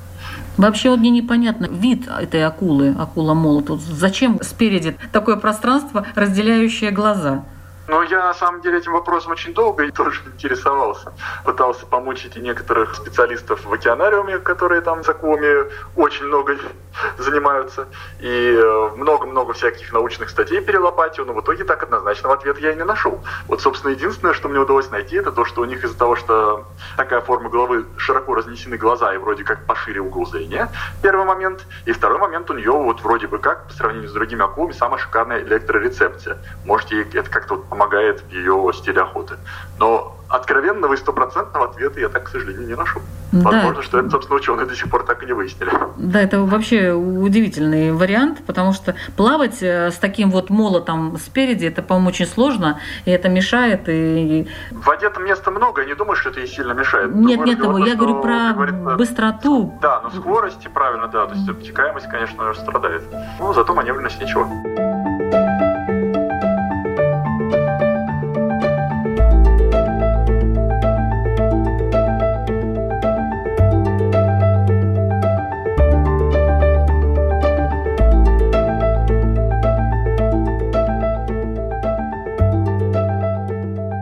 Вообще 0.58 0.92
вот 0.92 1.00
мне 1.00 1.10
непонятно 1.10 1.68
вид 1.70 2.08
этой 2.08 2.46
акулы, 2.46 2.96
акула 2.98 3.34
молот. 3.34 3.70
Вот 3.70 3.80
зачем 3.80 4.40
спереди 4.44 4.98
такое 5.12 5.36
пространство, 5.38 6.06
разделяющее 6.16 6.92
глаза? 6.92 7.44
Ну, 7.90 8.04
я 8.04 8.20
на 8.20 8.36
самом 8.36 8.62
деле 8.62 8.78
этим 8.78 8.92
вопросом 8.92 9.32
очень 9.32 9.52
долго 9.52 9.84
и 9.84 9.90
тоже 9.90 10.22
интересовался. 10.28 11.12
Пытался 11.44 11.88
помучить 11.88 12.38
и 12.38 12.40
некоторых 12.40 12.94
специалистов 12.94 13.66
в 13.66 13.74
океанариуме, 13.74 14.38
которые 14.38 14.82
там 14.82 15.04
с 15.04 15.10
акулами 15.10 15.72
очень 15.96 16.28
много 16.28 16.56
занимаются. 17.18 17.88
И 18.20 18.54
э, 18.56 18.90
много-много 18.96 19.54
всяких 19.54 19.92
научных 19.92 20.30
статей 20.30 20.62
перелопатил, 20.62 21.26
но 21.26 21.34
в 21.34 21.42
итоге 21.42 21.64
так 21.64 21.82
однозначного 21.82 22.36
ответа 22.36 22.60
я 22.60 22.74
и 22.74 22.76
не 22.76 22.86
нашел. 22.86 23.24
Вот, 23.48 23.60
собственно, 23.62 23.90
единственное, 23.90 24.36
что 24.36 24.50
мне 24.50 24.60
удалось 24.60 24.92
найти, 24.92 25.16
это 25.16 25.32
то, 25.32 25.44
что 25.44 25.62
у 25.62 25.66
них 25.66 25.84
из-за 25.84 25.98
того, 25.98 26.16
что 26.16 26.68
такая 26.96 27.22
форма 27.22 27.50
головы, 27.50 27.88
широко 27.98 28.36
разнесены 28.36 28.78
глаза 28.78 29.16
и 29.16 29.18
вроде 29.18 29.44
как 29.44 29.66
пошире 29.66 30.00
угол 30.00 30.28
зрения, 30.28 30.70
первый 31.02 31.26
момент. 31.26 31.66
И 31.86 31.92
второй 31.92 32.20
момент, 32.20 32.52
у 32.52 32.54
нее 32.54 32.72
вот 32.72 33.02
вроде 33.02 33.26
бы 33.26 33.40
как, 33.40 33.66
по 33.66 33.74
сравнению 33.74 34.10
с 34.10 34.14
другими 34.14 34.44
акулами, 34.44 34.74
самая 34.74 35.00
шикарная 35.00 35.42
электрорецепция. 35.42 36.38
Можете 36.66 37.02
это 37.02 37.32
как-то 37.32 37.56
вот 37.56 37.79
помогает 37.80 38.22
в 38.22 38.32
ее 38.32 38.72
стиле 38.74 39.02
охоты. 39.02 39.36
Но 39.80 40.16
откровенного 40.28 40.94
и 40.94 40.98
стопроцентного 40.98 41.66
ответа 41.70 42.00
я 42.00 42.10
так, 42.10 42.26
к 42.26 42.30
сожалению, 42.30 42.68
не 42.68 42.76
нашел. 42.76 43.02
Да. 43.32 43.50
Возможно, 43.50 43.82
что 43.82 44.00
это, 44.00 44.10
собственно, 44.10 44.38
ученые 44.38 44.66
до 44.66 44.76
сих 44.76 44.90
пор 44.90 45.06
так 45.06 45.24
и 45.24 45.26
не 45.26 45.34
выяснили. 45.34 45.72
Да, 45.98 46.20
это 46.22 46.42
вообще 46.42 46.92
удивительный 46.92 47.92
вариант, 47.94 48.40
потому 48.46 48.74
что 48.74 48.96
плавать 49.16 49.62
э, 49.62 49.92
с 49.92 49.96
таким 49.96 50.30
вот 50.30 50.50
молотом 50.50 51.18
спереди, 51.18 51.66
это, 51.66 51.82
по-моему, 51.82 52.10
очень 52.10 52.26
сложно, 52.28 52.80
и 53.06 53.12
это 53.12 53.30
мешает. 53.30 53.88
И... 53.88 54.48
В 54.72 54.86
воде 54.86 55.10
там 55.10 55.26
места 55.26 55.50
много, 55.52 55.82
я 55.82 55.88
не 55.88 55.96
думаю, 55.96 56.16
что 56.16 56.30
это 56.30 56.42
ей 56.42 56.48
сильно 56.48 56.74
мешает. 56.74 57.14
Нет, 57.16 57.46
нет, 57.46 57.62
того, 57.62 57.78
я 57.78 57.96
говорю 57.96 58.22
про 58.22 58.54
говорится, 58.54 58.96
быстроту. 58.98 59.74
Да, 59.82 60.02
но 60.02 60.10
скорость, 60.10 60.68
правильно, 60.74 61.08
да, 61.08 61.28
то 61.28 61.36
есть 61.36 61.48
обтекаемость, 61.48 62.10
конечно, 62.10 62.54
страдает. 62.54 63.04
Ну, 63.40 63.54
зато 63.54 63.74
маневренность 63.74 64.20
ничего. 64.22 64.48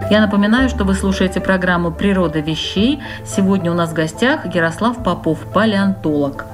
Я 0.10 0.22
напоминаю, 0.22 0.70
что 0.70 0.86
вы 0.86 0.94
слушаете 0.94 1.42
программу 1.42 1.92
«Природа 1.92 2.40
вещей». 2.40 3.02
Сегодня 3.26 3.72
у 3.72 3.74
нас 3.74 3.90
в 3.90 3.94
гостях 3.94 4.46
Ярослав 4.56 5.04
Попов, 5.04 5.40
палеонтолог. 5.54 6.46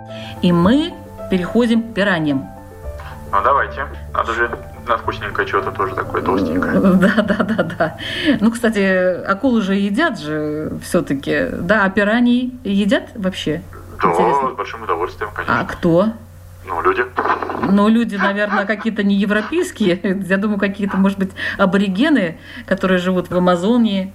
И 0.41 0.51
мы 0.51 0.91
переходим 1.29 1.83
к 1.83 1.93
пираньям. 1.93 2.47
Ну, 3.31 3.37
давайте. 3.43 3.85
Надо 4.11 4.33
же 4.33 4.49
на 4.87 4.97
вкусненькое 4.97 5.47
что-то 5.47 5.71
тоже 5.71 5.93
такое 5.93 6.23
толстенькое. 6.23 6.79
Да, 6.81 7.21
да, 7.21 7.43
да, 7.43 7.63
да. 7.63 7.95
Ну, 8.39 8.49
кстати, 8.49 9.23
акулы 9.23 9.61
же 9.61 9.75
едят 9.75 10.19
же 10.19 10.71
все-таки. 10.81 11.49
Да, 11.51 11.85
а 11.85 11.89
пираньи 11.91 12.57
едят 12.63 13.09
вообще? 13.13 13.61
Да, 14.01 14.09
Интересно. 14.09 14.49
с 14.49 14.57
большим 14.57 14.81
удовольствием, 14.81 15.29
конечно. 15.31 15.59
А 15.59 15.65
кто? 15.65 16.07
Ну, 16.65 16.81
люди. 16.81 17.05
Ну, 17.69 17.87
люди, 17.87 18.15
наверное, 18.15 18.65
какие-то 18.65 19.03
не 19.03 19.15
европейские. 19.15 19.99
Я 20.27 20.37
думаю, 20.37 20.59
какие-то, 20.59 20.97
может 20.97 21.19
быть, 21.19 21.31
аборигены, 21.57 22.37
которые 22.65 22.99
живут 22.99 23.29
в 23.29 23.37
Амазонии. 23.37 24.13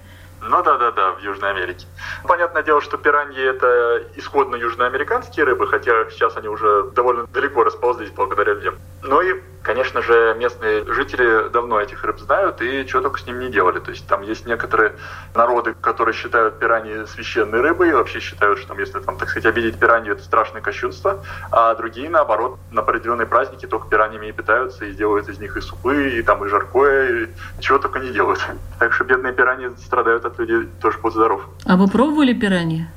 Ну 0.49 0.63
да, 0.63 0.77
да, 0.77 0.91
да, 0.91 1.11
в 1.11 1.19
Южной 1.19 1.51
Америке. 1.51 1.85
Понятное 2.23 2.63
дело, 2.63 2.81
что 2.81 2.97
пираньи 2.97 3.39
это 3.39 4.01
исходно 4.15 4.55
южноамериканские 4.55 5.45
рыбы, 5.45 5.67
хотя 5.67 6.09
сейчас 6.09 6.37
они 6.37 6.47
уже 6.47 6.89
довольно 6.95 7.27
далеко 7.27 7.63
расползлись 7.63 8.09
благодаря 8.09 8.55
людям. 8.55 8.79
Ну 9.03 9.21
и 9.21 9.39
Конечно 9.61 10.01
же, 10.01 10.35
местные 10.39 10.85
жители 10.93 11.49
давно 11.49 11.81
этих 11.81 12.03
рыб 12.03 12.19
знают 12.19 12.61
и 12.61 12.87
что 12.87 13.01
только 13.01 13.19
с 13.19 13.25
ним 13.25 13.39
не 13.39 13.49
делали. 13.49 13.79
То 13.79 13.91
есть 13.91 14.07
там 14.07 14.21
есть 14.21 14.45
некоторые 14.45 14.95
народы, 15.35 15.75
которые 15.79 16.13
считают 16.13 16.59
пираньи 16.59 17.05
священной 17.05 17.59
рыбой 17.59 17.89
и 17.89 17.93
вообще 17.93 18.19
считают, 18.19 18.59
что 18.59 18.69
там, 18.69 18.79
если, 18.79 18.99
там, 18.99 19.17
так 19.17 19.29
сказать, 19.29 19.45
обидеть 19.45 19.77
пиранью, 19.77 20.13
это 20.13 20.23
страшное 20.23 20.61
кощунство, 20.61 21.23
а 21.51 21.75
другие, 21.75 22.09
наоборот, 22.09 22.57
на 22.71 22.81
определенные 22.81 23.27
праздники 23.27 23.65
только 23.65 23.89
пираньями 23.89 24.27
и 24.27 24.31
питаются, 24.31 24.85
и 24.85 24.93
делают 24.93 25.27
из 25.27 25.39
них 25.39 25.57
и 25.57 25.61
супы, 25.61 26.09
и 26.11 26.23
там 26.23 26.43
и 26.45 26.47
жаркое, 26.47 27.25
и 27.25 27.61
чего 27.61 27.79
только 27.79 27.99
не 27.99 28.11
делают. 28.11 28.39
Так 28.79 28.93
что 28.93 29.03
бедные 29.03 29.33
пираньи 29.33 29.69
страдают 29.83 30.25
от 30.25 30.38
людей, 30.39 30.69
тоже 30.81 30.97
будь 30.99 31.13
здоров. 31.13 31.47
А 31.65 31.75
вы 31.75 31.87
пробовали 31.87 32.33
пираньи? 32.33 32.87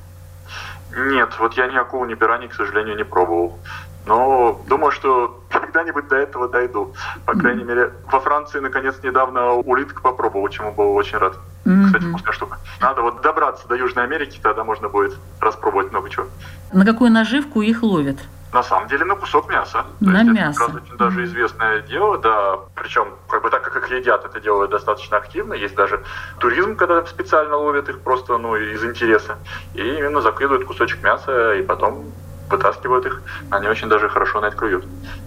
Нет, 0.96 1.30
вот 1.38 1.54
я 1.54 1.66
ни 1.68 1.76
акул, 1.76 2.04
ни 2.04 2.14
пираний, 2.14 2.48
к 2.48 2.54
сожалению, 2.54 2.96
не 2.96 3.04
пробовал. 3.04 3.58
Но 4.06 4.60
думаю, 4.66 4.90
что 4.90 5.42
когда-нибудь 5.50 6.08
до 6.08 6.16
этого 6.16 6.48
дойду. 6.48 6.94
По 7.24 7.34
крайней 7.34 7.64
мере, 7.64 7.92
во 8.10 8.20
Франции, 8.20 8.58
наконец, 8.58 8.96
недавно 9.02 9.52
улиток 9.52 10.02
попробовал, 10.02 10.48
чему 10.48 10.72
был 10.72 10.94
очень 10.94 11.18
рад. 11.18 11.38
Mm-hmm. 11.64 11.86
Кстати, 11.86 12.04
вкусная 12.04 12.32
штука. 12.32 12.58
Надо 12.80 13.02
вот 13.02 13.22
добраться 13.22 13.68
до 13.68 13.76
Южной 13.76 14.04
Америки, 14.04 14.40
тогда 14.42 14.64
можно 14.64 14.88
будет 14.88 15.16
распробовать 15.40 15.92
много 15.92 16.10
чего. 16.10 16.26
На 16.72 16.84
какую 16.84 17.10
наживку 17.10 17.62
их 17.62 17.82
ловят? 17.82 18.18
На 18.52 18.62
самом 18.62 18.88
деле 18.88 19.04
на 19.04 19.14
кусок 19.14 19.48
мяса. 19.48 19.86
То 19.98 20.04
на 20.04 20.20
есть 20.20 20.30
мясо. 20.30 20.64
Это 20.64 20.76
очень 20.76 20.96
даже 20.96 21.24
известное 21.24 21.80
дело, 21.80 22.18
да. 22.18 22.58
Причем, 22.74 23.14
как 23.28 23.42
бы 23.42 23.50
так 23.50 23.62
как 23.62 23.76
их 23.76 23.90
едят, 23.90 24.24
это 24.26 24.40
делают 24.40 24.70
достаточно 24.70 25.16
активно. 25.16 25.54
Есть 25.54 25.74
даже 25.74 26.02
туризм, 26.38 26.76
когда 26.76 27.04
специально 27.06 27.56
ловят 27.56 27.88
их 27.88 28.00
просто 28.00 28.36
ну, 28.36 28.56
из 28.56 28.84
интереса. 28.84 29.38
И 29.74 29.80
именно 29.80 30.20
закидывают 30.20 30.66
кусочек 30.66 31.02
мяса 31.02 31.54
и 31.54 31.62
потом 31.62 32.04
вытаскивают 32.50 33.06
их, 33.06 33.22
они 33.50 33.68
очень 33.68 33.88
даже 33.88 34.08
хорошо 34.08 34.40
на 34.40 34.46
это 34.46 34.56
клюют. 34.56 34.84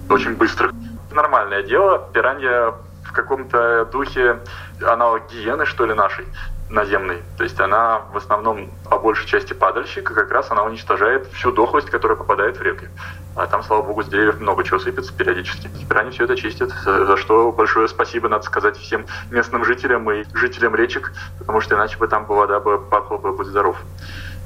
Очень 0.09 0.35
быстро. 0.35 0.71
Нормальное 1.11 1.63
дело. 1.63 2.07
Пиранья 2.13 2.73
в 3.03 3.11
каком-то 3.11 3.85
духе 3.85 4.39
аналог 4.81 5.23
гиены, 5.31 5.65
что 5.65 5.85
ли, 5.85 5.93
нашей 5.93 6.25
наземной. 6.69 7.21
То 7.38 7.43
есть 7.43 7.60
она 7.60 8.01
в 8.12 8.17
основном 8.17 8.71
по 8.89 8.97
большей 8.97 9.28
части 9.28 9.54
падальщик, 9.54 10.10
и 10.10 10.13
как 10.13 10.32
раз 10.32 10.49
она 10.51 10.63
уничтожает 10.63 11.28
всю 11.34 11.51
дохлость, 11.51 11.89
которая 11.89 12.17
попадает 12.17 12.58
в 12.58 12.62
реки. 12.62 12.88
А 13.36 13.47
там, 13.47 13.63
слава 13.63 13.82
богу, 13.82 14.04
с 14.04 14.08
деревьев 14.08 14.39
много 14.39 14.63
чего 14.63 14.80
сыпется 14.80 15.13
периодически. 15.13 15.69
Теперь 15.80 15.99
они 15.99 16.12
все 16.12 16.23
это 16.23 16.36
чистят, 16.36 16.71
за 16.71 17.17
что 17.17 17.51
большое 17.51 17.88
спасибо, 17.88 18.30
надо 18.30 18.43
сказать, 18.43 18.78
всем 18.78 19.06
местным 19.30 19.63
жителям 19.65 20.10
и 20.10 20.23
жителям 20.34 20.75
речек, 20.75 21.13
потому 21.38 21.62
что 21.62 21.75
иначе 21.75 21.97
бы 21.97 22.08
там 22.08 22.25
вода 22.25 22.60
бы 22.60 22.80
пахла 22.80 23.17
бы, 23.17 23.34
будь 23.34 23.47
здоров. 23.47 23.78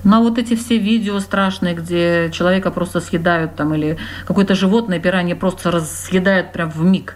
Ну 0.04 0.18
а 0.18 0.20
вот 0.20 0.38
эти 0.38 0.56
все 0.56 0.78
видео 0.78 1.20
страшные, 1.20 1.76
где 1.76 2.32
человека 2.32 2.72
просто 2.72 3.00
съедают 3.02 3.56
там, 3.56 3.74
или 3.76 3.98
какое-то 4.26 4.56
животное, 4.56 5.00
пиранье 5.00 5.36
просто 5.36 5.82
съедают 5.82 6.52
прям 6.54 6.70
в 6.70 6.82
миг. 6.82 7.16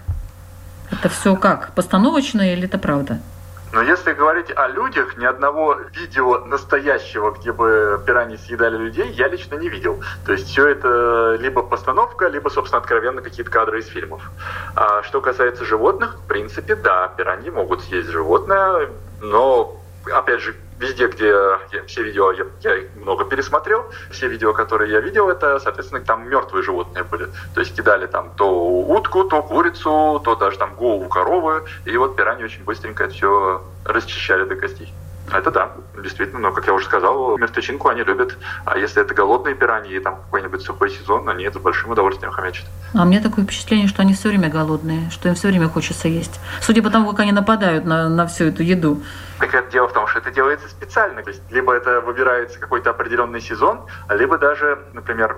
Это 0.92 1.10
все 1.10 1.36
как? 1.36 1.74
Постановочное 1.74 2.54
или 2.54 2.66
это 2.66 2.78
правда? 2.78 3.20
Но 3.74 3.82
если 3.82 4.14
говорить 4.14 4.56
о 4.56 4.68
людях, 4.68 5.18
ни 5.18 5.26
одного 5.26 5.76
видео 5.96 6.46
настоящего, 6.46 7.32
где 7.32 7.52
бы 7.52 8.00
пираньи 8.06 8.38
съедали 8.38 8.78
людей, 8.78 9.10
я 9.10 9.28
лично 9.28 9.56
не 9.56 9.68
видел. 9.68 10.00
То 10.28 10.34
есть 10.34 10.48
все 10.48 10.68
это 10.68 11.38
либо 11.40 11.64
постановка, 11.64 12.28
либо, 12.28 12.50
собственно, 12.50 12.80
откровенно 12.80 13.24
какие-то 13.24 13.50
кадры 13.50 13.80
из 13.80 13.88
фильмов. 13.88 14.22
А 14.76 15.02
что 15.02 15.22
касается 15.22 15.66
животных, 15.66 16.18
в 16.18 16.28
принципе, 16.28 16.76
да, 16.76 17.08
пираньи 17.08 17.50
могут 17.50 17.82
съесть 17.82 18.10
животное, 18.10 18.92
но, 19.22 19.82
опять 20.06 20.42
же, 20.42 20.56
везде, 20.80 21.08
где 21.08 21.28
я, 21.28 21.84
все 21.88 22.04
видео 22.04 22.32
я, 22.32 22.46
я 22.62 22.76
много 22.96 23.26
пересмотрел, 23.26 23.86
все 24.12 24.28
видео, 24.28 24.54
которые 24.54 24.92
я 24.92 25.00
видел, 25.00 25.30
это, 25.30 25.60
соответственно, 25.60 26.02
там 26.02 26.28
мертвые 26.28 26.64
животные 26.64 27.04
были. 27.04 27.28
То 27.54 27.62
есть 27.62 27.76
кидали 27.76 28.08
там 28.08 28.32
то 28.36 28.48
утку, 28.50 29.24
то 29.24 29.42
курицу, 29.42 30.22
то 30.24 30.36
даже 30.36 30.58
там 30.58 30.76
голову 30.76 31.08
коровы, 31.10 31.64
и 31.86 31.98
вот 31.98 32.16
пираньи 32.16 32.44
очень 32.44 32.64
быстренько 32.64 33.04
это 33.06 33.14
все 33.14 33.62
расчищали 33.86 34.46
до 34.46 34.56
костей. 34.56 34.94
Это 35.32 35.52
да, 35.52 35.72
действительно, 36.02 36.40
но, 36.40 36.52
как 36.52 36.68
я 36.68 36.74
уже 36.74 36.86
сказал, 36.86 37.38
мертвечинку 37.38 37.88
они 37.88 38.04
любят. 38.04 38.38
А 38.66 38.78
если 38.78 39.02
это 39.02 39.14
голодные 39.14 39.56
пираньи 39.56 39.96
и 39.96 40.00
там 40.00 40.18
какой-нибудь 40.18 40.62
сухой 40.62 40.90
сезон, 40.90 41.28
они 41.30 41.46
это 41.46 41.60
с 41.60 41.62
большим 41.62 41.92
удовольствием 41.92 42.32
хомячат. 42.32 42.66
А 42.94 43.04
у 43.04 43.06
меня 43.06 43.22
такое 43.22 43.46
впечатление, 43.46 43.88
что 43.88 44.02
они 44.02 44.14
все 44.14 44.30
время 44.30 44.50
голодные, 44.50 45.10
что 45.12 45.30
им 45.30 45.36
все 45.36 45.48
время 45.48 45.70
хочется 45.70 46.08
есть. 46.08 46.40
Судя 46.62 46.84
по 46.84 46.90
тому, 46.90 47.10
как 47.10 47.22
они 47.22 47.32
нападают 47.32 47.86
на, 47.86 48.10
на 48.10 48.28
всю 48.28 48.46
эту 48.46 48.64
еду. 48.64 49.02
Так 49.40 49.54
это 49.54 49.72
дело 49.72 49.88
в 49.88 49.94
том, 49.94 50.08
что 50.08 50.20
это 50.20 50.32
делается 50.32 50.68
специально. 50.70 51.24
То 51.24 51.30
есть 51.30 51.42
либо 51.50 51.74
это 51.74 52.02
выбирается 52.02 52.60
какой-то 52.60 52.90
определенный 52.90 53.42
сезон, 53.42 53.82
либо 54.10 54.38
даже, 54.38 54.80
например, 54.94 55.38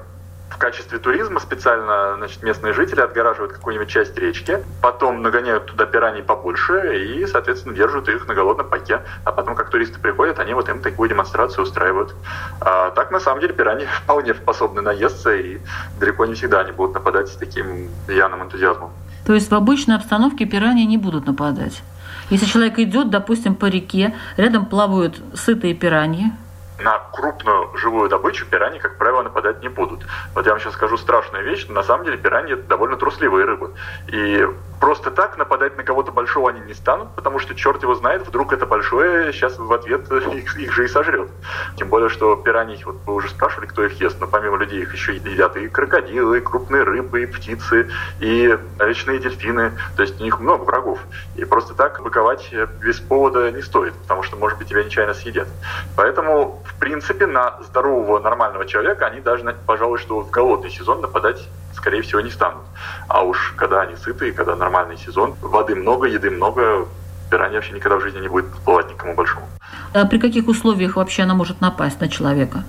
в 0.49 0.57
качестве 0.57 0.99
туризма 0.99 1.39
специально 1.39 2.15
значит, 2.17 2.41
местные 2.43 2.73
жители 2.73 3.01
отгораживают 3.01 3.53
какую-нибудь 3.53 3.89
часть 3.89 4.17
речки, 4.17 4.63
потом 4.81 5.21
нагоняют 5.21 5.65
туда 5.65 5.85
пираний 5.85 6.23
побольше 6.23 7.03
и, 7.03 7.25
соответственно, 7.25 7.75
держат 7.75 8.07
их 8.07 8.27
на 8.27 8.33
голодном 8.33 8.69
пайке. 8.69 9.01
А 9.25 9.31
потом, 9.31 9.55
как 9.55 9.69
туристы 9.69 9.99
приходят, 9.99 10.39
они 10.39 10.53
вот 10.53 10.69
им 10.69 10.81
такую 10.81 11.09
демонстрацию 11.09 11.63
устраивают. 11.63 12.15
А 12.61 12.91
так, 12.91 13.11
на 13.11 13.19
самом 13.19 13.41
деле, 13.41 13.53
пираньи 13.53 13.87
вполне 14.03 14.33
способны 14.33 14.81
наесться, 14.81 15.35
и 15.35 15.59
далеко 15.99 16.25
не 16.25 16.35
всегда 16.35 16.61
они 16.61 16.71
будут 16.71 16.93
нападать 16.93 17.27
с 17.27 17.35
таким 17.35 17.89
явным 18.07 18.43
энтузиазмом. 18.43 18.91
То 19.25 19.33
есть 19.33 19.49
в 19.49 19.55
обычной 19.55 19.95
обстановке 19.95 20.45
пираньи 20.45 20.85
не 20.85 20.97
будут 20.97 21.25
нападать? 21.25 21.81
Если 22.29 22.45
человек 22.45 22.79
идет, 22.79 23.09
допустим, 23.09 23.55
по 23.55 23.65
реке, 23.65 24.15
рядом 24.37 24.65
плавают 24.65 25.19
сытые 25.33 25.73
пираньи, 25.73 26.31
на 26.79 26.99
крупную 27.13 27.75
живую 27.77 28.09
добычу 28.09 28.45
пираньи, 28.45 28.79
как 28.79 28.97
правило, 28.97 29.23
нападать 29.23 29.61
не 29.61 29.69
будут. 29.69 30.05
Вот 30.33 30.45
я 30.45 30.51
вам 30.51 30.59
сейчас 30.59 30.73
скажу 30.73 30.97
страшную 30.97 31.43
вещь, 31.43 31.65
но 31.67 31.75
на 31.75 31.83
самом 31.83 32.05
деле 32.05 32.17
пираньи 32.17 32.55
довольно 32.55 32.97
трусливые 32.97 33.45
рыбы. 33.45 33.73
И 34.07 34.47
просто 34.79 35.11
так 35.11 35.37
нападать 35.37 35.77
на 35.77 35.83
кого-то 35.83 36.11
большого 36.11 36.49
они 36.49 36.59
не 36.61 36.73
станут, 36.73 37.15
потому 37.15 37.39
что 37.39 37.55
черт 37.55 37.81
его 37.83 37.95
знает, 37.95 38.27
вдруг 38.27 38.53
это 38.53 38.65
большое 38.65 39.33
сейчас 39.33 39.57
в 39.57 39.71
ответ 39.71 40.11
их, 40.33 40.57
их 40.57 40.71
же 40.73 40.85
и 40.85 40.87
сожрет. 40.87 41.29
Тем 41.77 41.89
более, 41.89 42.09
что 42.09 42.35
пираньи, 42.35 42.83
вот 42.83 42.97
вы 43.05 43.15
уже 43.15 43.29
спрашивали, 43.29 43.67
кто 43.67 43.85
их 43.85 43.99
ест, 43.99 44.17
но 44.19 44.27
помимо 44.27 44.57
людей 44.57 44.81
их 44.81 44.93
еще 44.93 45.15
едят 45.15 45.55
и 45.57 45.67
крокодилы, 45.67 46.37
и 46.37 46.41
крупные 46.41 46.83
рыбы, 46.83 47.23
и 47.23 47.25
птицы, 47.25 47.89
и 48.19 48.57
речные 48.79 49.19
дельфины. 49.19 49.71
То 49.95 50.03
есть 50.03 50.19
у 50.19 50.23
них 50.23 50.39
много 50.39 50.63
врагов. 50.63 50.99
И 51.35 51.45
просто 51.45 51.73
так 51.73 52.01
быковать 52.01 52.53
без 52.81 52.99
повода 52.99 53.51
не 53.51 53.61
стоит, 53.61 53.93
потому 53.93 54.23
что, 54.23 54.35
может 54.35 54.57
быть, 54.57 54.67
тебя 54.67 54.83
нечаянно 54.83 55.13
съедят. 55.13 55.47
Поэтому 55.95 56.61
в 56.75 56.79
принципе, 56.79 57.25
на 57.25 57.61
здорового, 57.63 58.19
нормального 58.19 58.65
человека 58.65 59.07
они 59.07 59.21
даже, 59.21 59.55
пожалуй, 59.65 59.97
что 59.97 60.19
в 60.19 60.29
голодный 60.29 60.69
сезон 60.69 61.01
нападать, 61.01 61.47
скорее 61.75 62.01
всего, 62.01 62.21
не 62.21 62.31
станут. 62.31 62.63
А 63.07 63.23
уж 63.23 63.53
когда 63.57 63.81
они 63.81 63.95
сытые, 63.95 64.31
когда 64.31 64.55
нормальный 64.55 64.97
сезон, 64.97 65.35
воды 65.41 65.75
много, 65.75 66.07
еды 66.07 66.29
много, 66.29 66.87
пиранья 67.29 67.55
вообще 67.55 67.73
никогда 67.73 67.97
в 67.97 68.01
жизни 68.01 68.19
не 68.19 68.27
будет 68.27 68.47
плавать 68.65 68.89
никому 68.89 69.15
большому. 69.15 69.47
А 69.93 70.05
при 70.05 70.17
каких 70.17 70.47
условиях 70.47 70.95
вообще 70.95 71.23
она 71.23 71.33
может 71.33 71.61
напасть 71.61 72.01
на 72.01 72.09
человека? 72.09 72.63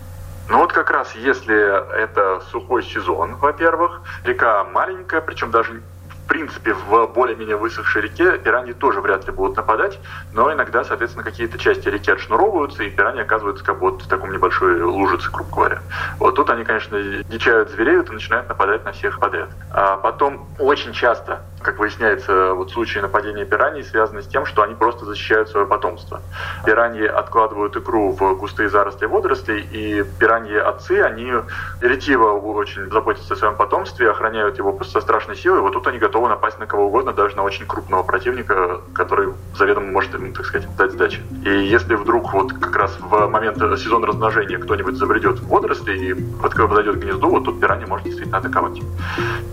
Ну 0.49 0.59
вот 0.59 0.73
как 0.73 0.91
раз 0.91 1.13
если 1.17 1.57
это 2.01 2.41
сухой 2.53 2.85
сезон, 2.85 3.37
во-первых, 3.37 4.03
река 4.25 4.65
маленькая, 4.65 5.21
причем 5.21 5.51
даже 5.51 5.83
в 6.27 6.29
принципе, 6.29 6.75
в 6.75 7.07
более-менее 7.15 7.57
высохшей 7.57 8.03
реке 8.03 8.37
пираньи 8.39 8.73
тоже 8.73 9.01
вряд 9.01 9.25
ли 9.29 9.33
будут 9.33 9.57
нападать, 9.57 10.01
но 10.33 10.53
иногда, 10.53 10.83
соответственно, 10.83 11.23
какие-то 11.23 11.57
части 11.57 11.89
реки 11.89 12.11
отшнуровываются, 12.11 12.83
и 12.83 12.91
пираньи 12.91 13.23
оказываются 13.23 13.65
как 13.65 13.81
вот 13.81 14.03
в 14.03 14.09
таком 14.09 14.33
небольшой 14.33 14.83
лужице, 14.83 15.31
грубо 15.31 15.55
говоря. 15.55 15.83
Вот 16.19 16.35
тут 16.35 16.51
они, 16.51 16.65
конечно, 16.65 17.01
дичают, 17.29 17.71
звереют 17.71 18.11
и 18.11 18.13
начинают 18.13 18.49
нападать 18.49 18.85
на 18.85 18.91
всех 18.91 19.21
подряд. 19.21 19.51
А 19.71 19.99
потом 19.99 20.49
очень 20.59 20.93
часто 20.93 21.43
как 21.67 21.81
выясняется, 21.81 22.55
вот 22.55 22.71
случаи 22.71 23.01
нападения 23.01 23.45
пираний 23.45 23.83
связаны 23.83 24.23
с 24.23 24.27
тем, 24.27 24.47
что 24.47 24.63
они 24.63 24.77
просто 24.77 25.05
защищают 25.05 25.49
свое 25.49 25.67
потомство. 25.67 26.23
Пираньи 26.65 27.05
откладывают 27.05 27.77
икру 27.77 28.13
в 28.13 28.35
густые 28.35 28.69
заросли 28.69 29.07
водорослей, 29.07 29.67
и 29.73 30.05
пираньи-отцы, 30.21 31.03
они 31.03 31.33
ретиво 31.81 32.35
очень 32.35 32.89
заботятся 32.89 33.35
о 33.35 33.37
своем 33.37 33.57
потомстве, 33.57 34.11
охраняют 34.11 34.59
его 34.59 34.79
со 34.85 35.01
страшной 35.01 35.37
силой. 35.37 35.61
Вот 35.61 35.73
тут 35.73 35.89
они 35.89 35.99
готовы 35.99 36.29
напасть 36.29 36.61
на 36.61 36.67
кого 36.67 36.87
угодно, 36.87 37.13
даже 37.13 37.35
на 37.37 37.43
очень 37.43 37.67
крупного 37.67 38.05
противника, 38.05 38.81
который 38.95 39.31
заведомо 39.57 39.89
может 39.89 40.15
им, 40.15 40.33
так 40.33 40.47
сказать, 40.47 40.69
дать 40.77 40.93
сдачи. 40.93 41.21
И 41.45 41.51
если 41.51 41.97
вдруг 41.97 42.33
вот 42.33 42.53
как 42.53 42.77
раз 42.77 42.97
в 43.01 43.27
момент 43.27 43.59
сезона 43.77 44.07
размножения 44.07 44.59
кто-нибудь 44.59 44.95
забредет 44.95 45.41
в 45.41 45.49
водоросли 45.49 45.99
и 45.99 46.15
подойдет 46.41 46.97
к 46.97 46.99
гнезду, 46.99 47.29
вот 47.29 47.45
тут 47.45 47.61
пиранья 47.61 47.89
может 47.89 48.05
действительно 48.05 48.39
атаковать. 48.39 48.81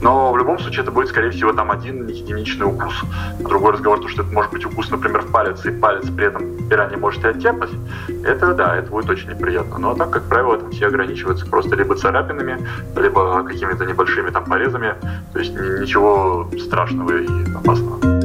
Но 0.01 0.31
в 0.31 0.37
любом 0.37 0.59
случае 0.59 0.83
это 0.83 0.91
будет, 0.91 1.07
скорее 1.07 1.31
всего, 1.31 1.53
там 1.53 1.71
один 1.71 2.02
единичный 2.11 2.65
укус. 2.65 2.93
Другой 3.39 3.73
разговор, 3.73 3.99
то, 4.01 4.07
что 4.07 4.23
это 4.23 4.31
может 4.31 4.51
быть 4.51 4.65
укус, 4.65 4.89
например, 4.89 5.21
в 5.21 5.31
палец, 5.31 5.65
и 5.65 5.71
палец 5.71 6.09
при 6.09 6.25
этом 6.25 6.67
пиранья 6.69 6.97
может 6.97 7.23
и 7.23 7.27
оттяпать, 7.27 7.69
это 8.23 8.53
да, 8.53 8.77
это 8.77 8.89
будет 8.89 9.09
очень 9.09 9.29
неприятно. 9.29 9.77
Но 9.77 9.95
так, 9.95 10.09
как 10.11 10.23
правило, 10.23 10.57
там 10.57 10.71
все 10.71 10.87
ограничиваются 10.87 11.45
просто 11.45 11.75
либо 11.75 11.95
царапинами, 11.95 12.57
либо 12.95 13.43
какими-то 13.43 13.85
небольшими 13.85 14.29
там 14.29 14.45
порезами, 14.45 14.95
то 15.33 15.39
есть 15.39 15.53
ничего 15.53 16.49
страшного 16.59 17.17
и 17.17 17.55
опасного. 17.55 18.22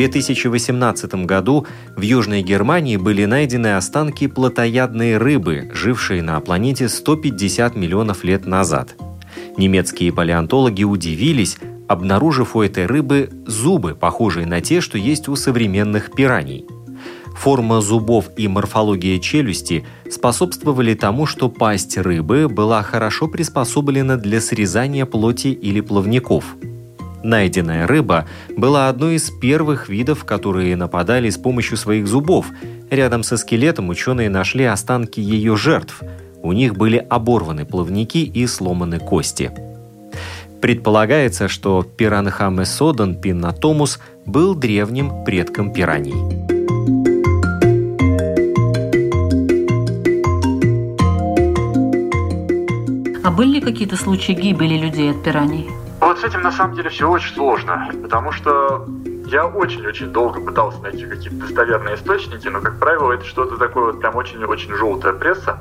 2018 0.00 1.26
году 1.26 1.66
в 1.94 2.00
Южной 2.00 2.40
Германии 2.40 2.96
были 2.96 3.26
найдены 3.26 3.76
останки 3.76 4.28
плотоядной 4.28 5.18
рыбы, 5.18 5.70
жившей 5.74 6.22
на 6.22 6.40
планете 6.40 6.88
150 6.88 7.76
миллионов 7.76 8.24
лет 8.24 8.46
назад. 8.46 8.94
Немецкие 9.58 10.10
палеонтологи 10.10 10.84
удивились, 10.84 11.58
обнаружив 11.86 12.56
у 12.56 12.62
этой 12.62 12.86
рыбы 12.86 13.28
зубы, 13.46 13.94
похожие 13.94 14.46
на 14.46 14.62
те, 14.62 14.80
что 14.80 14.96
есть 14.96 15.28
у 15.28 15.36
современных 15.36 16.12
пираний. 16.12 16.64
Форма 17.36 17.82
зубов 17.82 18.30
и 18.38 18.48
морфология 18.48 19.18
челюсти 19.18 19.84
способствовали 20.10 20.94
тому, 20.94 21.26
что 21.26 21.50
пасть 21.50 21.98
рыбы 21.98 22.48
была 22.48 22.82
хорошо 22.82 23.28
приспособлена 23.28 24.16
для 24.16 24.40
срезания 24.40 25.04
плоти 25.04 25.48
или 25.48 25.82
плавников– 25.82 26.56
Найденная 27.22 27.86
рыба 27.86 28.26
была 28.56 28.88
одной 28.88 29.16
из 29.16 29.30
первых 29.30 29.88
видов, 29.88 30.24
которые 30.24 30.76
нападали 30.76 31.28
с 31.28 31.36
помощью 31.36 31.76
своих 31.76 32.06
зубов. 32.06 32.46
Рядом 32.90 33.22
со 33.22 33.36
скелетом 33.36 33.88
ученые 33.88 34.30
нашли 34.30 34.64
останки 34.64 35.20
ее 35.20 35.56
жертв. 35.56 36.00
У 36.42 36.52
них 36.52 36.76
были 36.76 36.96
оборваны 36.96 37.66
плавники 37.66 38.18
и 38.18 38.46
сломаны 38.46 38.98
кости. 38.98 39.52
Предполагается, 40.62 41.48
что 41.48 41.82
пиранхамесодон 41.82 43.16
пиннатомус 43.16 43.98
был 44.26 44.54
древним 44.54 45.24
предком 45.24 45.72
пираний. 45.72 46.14
А 53.22 53.30
были 53.30 53.54
ли 53.54 53.60
какие-то 53.60 53.96
случаи 53.96 54.32
гибели 54.32 54.76
людей 54.78 55.10
от 55.10 55.22
пираний? 55.22 55.79
Вот 56.10 56.18
с 56.18 56.24
этим 56.24 56.42
на 56.42 56.50
самом 56.50 56.74
деле 56.74 56.90
все 56.90 57.08
очень 57.08 57.32
сложно, 57.32 57.88
потому 58.02 58.32
что 58.32 58.84
я 59.26 59.46
очень-очень 59.46 60.08
долго 60.08 60.40
пытался 60.40 60.80
найти 60.80 61.06
какие-то 61.06 61.36
достоверные 61.46 61.94
источники, 61.94 62.48
но, 62.48 62.60
как 62.60 62.80
правило, 62.80 63.12
это 63.12 63.24
что-то 63.24 63.56
такое 63.56 63.92
вот 63.92 64.00
прям 64.00 64.16
очень-очень 64.16 64.74
желтая 64.74 65.12
пресса. 65.12 65.60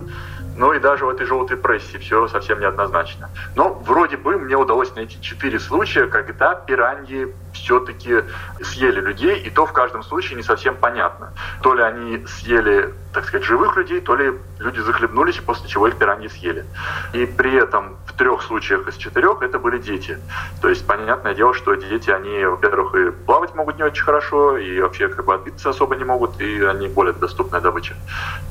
Ну 0.58 0.74
и 0.74 0.80
даже 0.80 1.06
в 1.06 1.10
этой 1.10 1.28
желтой 1.28 1.56
прессе 1.56 2.00
все 2.00 2.28
совсем 2.30 2.60
неоднозначно. 2.60 3.30
Но 3.56 3.76
вроде 3.86 4.18
бы 4.18 4.40
мне 4.40 4.56
удалось 4.58 4.96
найти 4.96 5.22
четыре 5.22 5.60
случая, 5.60 6.08
когда 6.08 6.56
пираньи 6.56 7.32
все-таки 7.54 8.24
съели 8.62 9.00
людей, 9.00 9.40
и 9.40 9.50
то 9.50 9.66
в 9.66 9.74
каждом 9.74 10.04
случае 10.04 10.38
не 10.38 10.44
совсем 10.44 10.76
понятно. 10.76 11.34
То 11.62 11.74
ли 11.74 11.82
они 11.82 12.26
съели, 12.26 12.94
так 13.14 13.26
сказать, 13.26 13.46
живых 13.46 13.76
людей, 13.78 14.02
то 14.02 14.16
ли 14.16 14.34
люди 14.60 14.80
захлебнулись, 14.80 15.38
и 15.38 15.42
после 15.42 15.68
чего 15.70 15.88
их 15.88 15.98
пираньи 15.98 16.28
съели. 16.28 16.66
И 17.14 17.26
при 17.26 17.56
этом 17.56 17.98
в 18.06 18.14
трех 18.14 18.42
случаях 18.42 18.88
из 18.88 18.96
четырех 18.96 19.42
это 19.42 19.60
были 19.60 19.78
дети. 19.78 20.18
То 20.62 20.70
есть 20.70 20.86
понятное 20.86 21.34
дело, 21.34 21.54
что 21.54 21.76
дети, 21.76 22.10
они, 22.10 22.46
во-первых, 22.46 22.96
и 22.96 23.12
плавать 23.12 23.56
могут 23.56 23.78
не 23.78 23.84
очень 23.84 24.04
хорошо, 24.04 24.58
и 24.58 24.82
вообще 24.82 25.08
как 25.08 25.26
бы 25.26 25.34
отбиться 25.34 25.70
особо 25.70 25.96
не 25.96 26.04
могут, 26.04 26.40
и 26.42 26.64
они 26.64 26.88
более 26.88 27.14
доступная 27.14 27.62
добыча. 27.62 27.96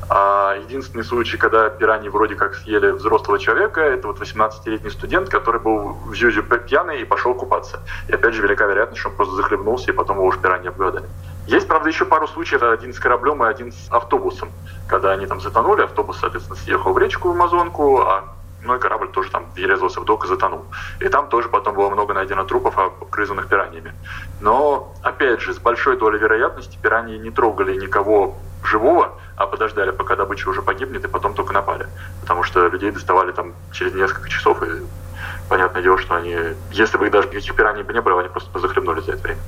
А 0.09 0.55
единственный 0.55 1.03
случай, 1.03 1.37
когда 1.37 1.69
пираньи 1.69 2.09
вроде 2.09 2.35
как 2.35 2.55
съели 2.55 2.91
взрослого 2.91 3.37
человека, 3.37 3.81
это 3.81 4.07
вот 4.07 4.19
18-летний 4.19 4.89
студент, 4.89 5.29
который 5.29 5.61
был 5.61 5.93
в 6.05 6.15
Зюзе 6.15 6.41
пьяный 6.41 7.01
и 7.01 7.05
пошел 7.05 7.35
купаться. 7.35 7.79
И 8.07 8.13
опять 8.13 8.33
же, 8.33 8.41
велика 8.41 8.65
вероятность, 8.65 8.88
что 8.95 9.09
он 9.09 9.15
просто 9.15 9.35
захлебнулся, 9.35 9.91
и 9.91 9.93
потом 9.93 10.17
его 10.17 10.27
уж 10.27 10.37
пираньи 10.37 10.67
обглодали. 10.67 11.05
Есть, 11.47 11.67
правда, 11.67 11.89
еще 11.89 12.05
пару 12.05 12.27
случаев, 12.27 12.61
один 12.61 12.93
с 12.93 12.99
кораблем 12.99 13.43
и 13.43 13.47
один 13.47 13.71
с 13.71 13.91
автобусом. 13.91 14.49
Когда 14.87 15.11
они 15.11 15.25
там 15.25 15.41
затонули, 15.41 15.81
автобус, 15.81 16.19
соответственно, 16.19 16.57
съехал 16.57 16.93
в 16.93 16.97
речку 16.97 17.29
в 17.29 17.31
Амазонку, 17.31 18.01
а 18.01 18.23
ну 18.63 18.75
и 18.75 18.79
корабль 18.79 19.07
тоже 19.07 19.31
там 19.31 19.45
врезался 19.55 20.01
в 20.01 20.03
и 20.03 20.27
затонул. 20.27 20.65
И 20.99 21.07
там 21.07 21.27
тоже 21.29 21.49
потом 21.49 21.75
было 21.75 21.89
много 21.89 22.13
найдено 22.13 22.43
трупов, 22.43 22.77
обгрызанных 22.77 23.47
пираньями. 23.47 23.93
Но, 24.41 24.93
опять 25.01 25.41
же, 25.41 25.53
с 25.53 25.59
большой 25.59 25.97
долей 25.97 26.19
вероятности 26.19 26.77
пираньи 26.81 27.17
не 27.17 27.31
трогали 27.31 27.75
никого 27.75 28.35
живого, 28.63 29.13
а 29.37 29.47
подождали, 29.47 29.91
пока 29.91 30.15
добыча 30.15 30.49
уже 30.49 30.61
погибнет, 30.61 31.05
и 31.05 31.07
потом 31.07 31.33
только 31.33 31.53
напали. 31.53 31.87
Потому 32.21 32.43
что 32.43 32.67
людей 32.67 32.91
доставали 32.91 33.31
там 33.31 33.53
через 33.71 33.93
несколько 33.93 34.29
часов, 34.29 34.61
и 34.63 34.67
понятное 35.47 35.81
дело, 35.81 35.97
что 35.97 36.15
они, 36.15 36.35
если 36.71 36.97
бы 36.97 37.05
их 37.05 37.11
даже 37.11 37.27
никаких 37.27 37.55
пираний 37.55 37.83
бы 37.83 37.93
не 37.93 38.01
было, 38.01 38.19
они 38.19 38.29
просто 38.29 38.49
бы 38.51 38.59
захлебнулись 38.59 39.05
за 39.05 39.13
это 39.13 39.23
время. 39.23 39.41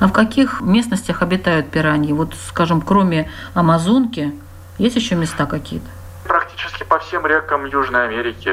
А 0.00 0.06
в 0.06 0.12
каких 0.12 0.60
местностях 0.60 1.22
обитают 1.22 1.70
пираньи? 1.70 2.12
Вот, 2.12 2.34
скажем, 2.48 2.80
кроме 2.80 3.30
Амазонки, 3.54 4.32
есть 4.78 4.96
еще 4.96 5.16
места 5.16 5.46
какие-то? 5.46 5.86
Практически 6.24 6.84
по 6.84 6.98
всем 7.00 7.26
рекам 7.26 7.64
Южной 7.64 8.04
Америки, 8.04 8.52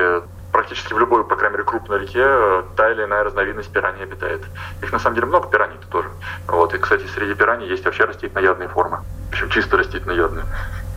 практически 0.51 0.93
в 0.93 0.99
любой, 0.99 1.23
по 1.23 1.35
крайней 1.35 1.57
мере, 1.57 1.65
крупной 1.65 1.99
реке 1.99 2.63
та 2.75 2.89
или 2.91 3.03
иная 3.03 3.23
разновидность 3.23 3.69
пираний 3.69 4.03
обитает. 4.03 4.41
Их 4.81 4.91
на 4.91 4.99
самом 4.99 5.15
деле 5.15 5.27
много 5.27 5.49
пираний 5.49 5.75
-то 5.75 5.87
тоже. 5.91 6.09
Вот. 6.47 6.73
И, 6.73 6.77
кстати, 6.77 7.03
среди 7.13 7.35
пираний 7.35 7.67
есть 7.67 7.85
вообще 7.85 8.05
растительноядные 8.05 8.69
формы. 8.69 8.99
Причем 9.29 9.49
чисто 9.49 9.77
растительноядные. 9.77 10.45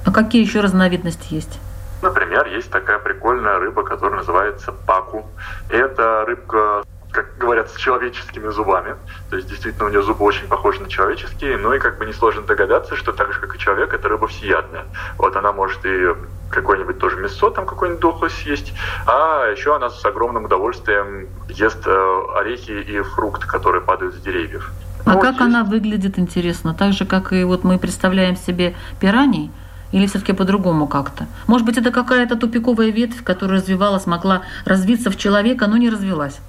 А 0.07 0.13
какие 0.13 0.43
еще 0.43 0.61
разновидности 0.61 1.35
есть? 1.35 1.59
Например, 2.03 2.47
есть 2.47 2.71
такая 2.71 2.99
прикольная 2.99 3.59
рыба, 3.59 3.83
которая 3.83 4.19
называется 4.19 4.73
паку. 4.73 5.27
Это 5.69 6.25
рыбка 6.27 6.83
как 7.11 7.39
говорят, 7.39 7.71
с 7.71 7.77
человеческими 7.77 8.49
зубами. 8.49 8.95
То 9.31 9.37
есть, 9.37 9.49
действительно, 9.49 9.87
у 9.87 9.89
нее 9.89 10.03
зубы 10.03 10.25
очень 10.25 10.47
похожи 10.47 10.81
на 10.81 10.89
человеческие. 10.89 11.57
Ну 11.57 11.73
и 11.73 11.79
как 11.79 11.99
бы 11.99 12.07
несложно 12.07 12.43
догадаться, 12.43 12.97
что 12.97 13.13
так 13.13 13.33
же, 13.33 13.41
как 13.41 13.55
и 13.55 13.59
человек, 13.59 13.93
это 13.95 14.09
рыба 14.09 14.29
всеядная. 14.29 14.85
Вот 15.17 15.35
она 15.35 15.53
может 15.53 15.85
и 15.85 16.15
какое-нибудь 16.51 16.99
тоже 16.99 17.17
мясо 17.17 17.51
там 17.51 17.67
какое-нибудь 17.67 18.01
дохлое 18.01 18.31
съесть, 18.31 18.73
а 19.07 19.51
еще 19.51 19.77
она 19.77 19.91
с 19.91 20.05
огромным 20.05 20.45
удовольствием 20.45 21.29
ест 21.49 21.87
э, 21.87 22.23
орехи 22.37 22.71
и 22.71 23.01
фрукты, 23.03 23.47
которые 23.47 23.83
падают 23.83 24.15
с 24.15 24.21
деревьев. 24.21 24.71
А 25.05 25.15
ну, 25.15 25.21
как 25.21 25.33
есть... 25.33 25.41
она 25.41 25.65
выглядит, 25.65 26.19
интересно? 26.19 26.75
Так 26.75 26.93
же, 26.93 27.07
как 27.07 27.33
и 27.33 27.45
вот 27.45 27.65
мы 27.65 27.79
представляем 27.79 28.37
себе 28.37 28.75
пираний? 29.01 29.51
Или 29.93 30.07
все-таки 30.07 30.33
по-другому 30.33 30.87
как-то? 30.87 31.27
Может 31.47 31.67
быть, 31.67 31.79
это 31.79 31.91
какая-то 31.91 32.37
тупиковая 32.37 32.91
ветвь, 32.91 33.23
которая 33.25 33.59
развивалась, 33.59 34.07
могла 34.07 34.43
развиться 34.65 35.11
в 35.11 35.17
человека, 35.17 35.67
но 35.67 35.77
не 35.77 35.89
развилась? 35.91 36.41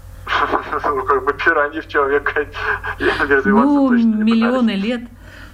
Ну, 0.84 1.04
как 1.04 1.26
бы 1.26 1.34
пираньи 1.34 1.82
в 1.82 1.88
человека 1.88 2.46
развиваться 3.00 3.46
Ну, 3.46 3.92
миллионы 4.24 4.72
лет 4.72 5.02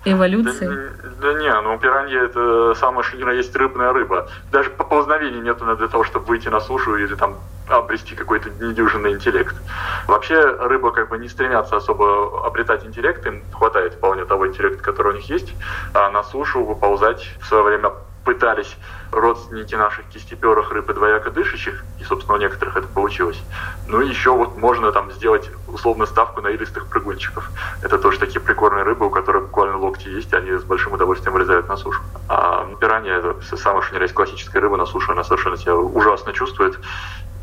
эволюции. 0.04 0.92
Да, 1.22 1.34
не, 1.34 1.62
ну 1.62 1.78
пиранья 1.80 2.24
это 2.24 2.74
самая 2.76 3.04
что 3.04 3.32
есть 3.32 3.56
рыбная 3.56 3.94
рыба. 3.94 4.28
Даже 4.52 4.70
поползновений 4.70 5.40
нету 5.40 5.66
для 5.76 5.88
того, 5.88 6.04
чтобы 6.04 6.26
выйти 6.26 6.50
на 6.50 6.60
сушу 6.60 6.98
или 6.98 7.16
там 7.16 7.40
обрести 7.68 8.16
какой-то 8.16 8.50
недюжинный 8.50 9.12
интеллект. 9.12 9.56
Вообще 10.08 10.40
рыба 10.40 10.92
как 10.92 11.10
бы 11.10 11.18
не 11.18 11.30
стремятся 11.30 11.78
особо 11.78 12.46
обретать 12.46 12.86
интеллект, 12.86 13.26
им 13.26 13.44
хватает 13.52 13.94
вполне 13.94 14.26
того 14.26 14.48
интеллекта, 14.48 14.84
который 14.84 15.14
у 15.14 15.16
них 15.16 15.30
есть, 15.30 15.56
а 15.94 16.10
на 16.10 16.22
сушу 16.22 16.64
выползать 16.64 17.38
в 17.40 17.48
свое 17.48 17.64
время 17.64 17.94
пытались 18.26 18.76
родственники 19.12 19.76
наших 19.76 20.10
кистеперых 20.10 20.72
рыб 20.72 20.90
и 20.90 20.94
двояко 20.94 21.32
дышащих, 21.32 21.86
и, 22.00 22.04
собственно, 22.04 22.38
у 22.38 22.42
некоторых 22.42 22.76
это 22.76 22.88
получилось. 22.88 23.42
Ну 23.88 24.02
и 24.02 24.10
еще 24.10 24.32
вот 24.32 24.58
можно 24.58 24.92
там 24.92 25.12
сделать 25.12 25.50
условно 25.68 26.06
ставку 26.06 26.42
на 26.42 26.50
илистых 26.50 26.88
прыгунчиков. 26.88 27.52
Это 27.82 27.98
тоже 28.00 28.20
такие 28.20 28.42
прикольные 28.42 28.84
рыбы, 28.84 29.06
у 29.06 29.10
которых 29.12 29.44
буквально 29.44 29.78
локти 29.78 30.10
есть, 30.10 30.34
они 30.34 30.52
с 30.52 30.64
большим 30.64 30.94
удовольствием 30.94 31.34
вылезают 31.34 31.70
на 31.70 31.78
сушу. 31.78 32.02
А 32.28 32.66
пиранья, 32.82 33.18
это 33.20 33.58
самая 33.58 33.84
что 33.84 33.96
ни 33.96 34.02
есть 34.02 34.14
классическая 34.14 34.60
рыба 34.60 34.76
на 34.76 34.86
суше, 34.86 35.12
она 35.12 35.24
совершенно 35.24 35.56
себя 35.56 35.76
ужасно 35.76 36.34
чувствует. 36.34 36.80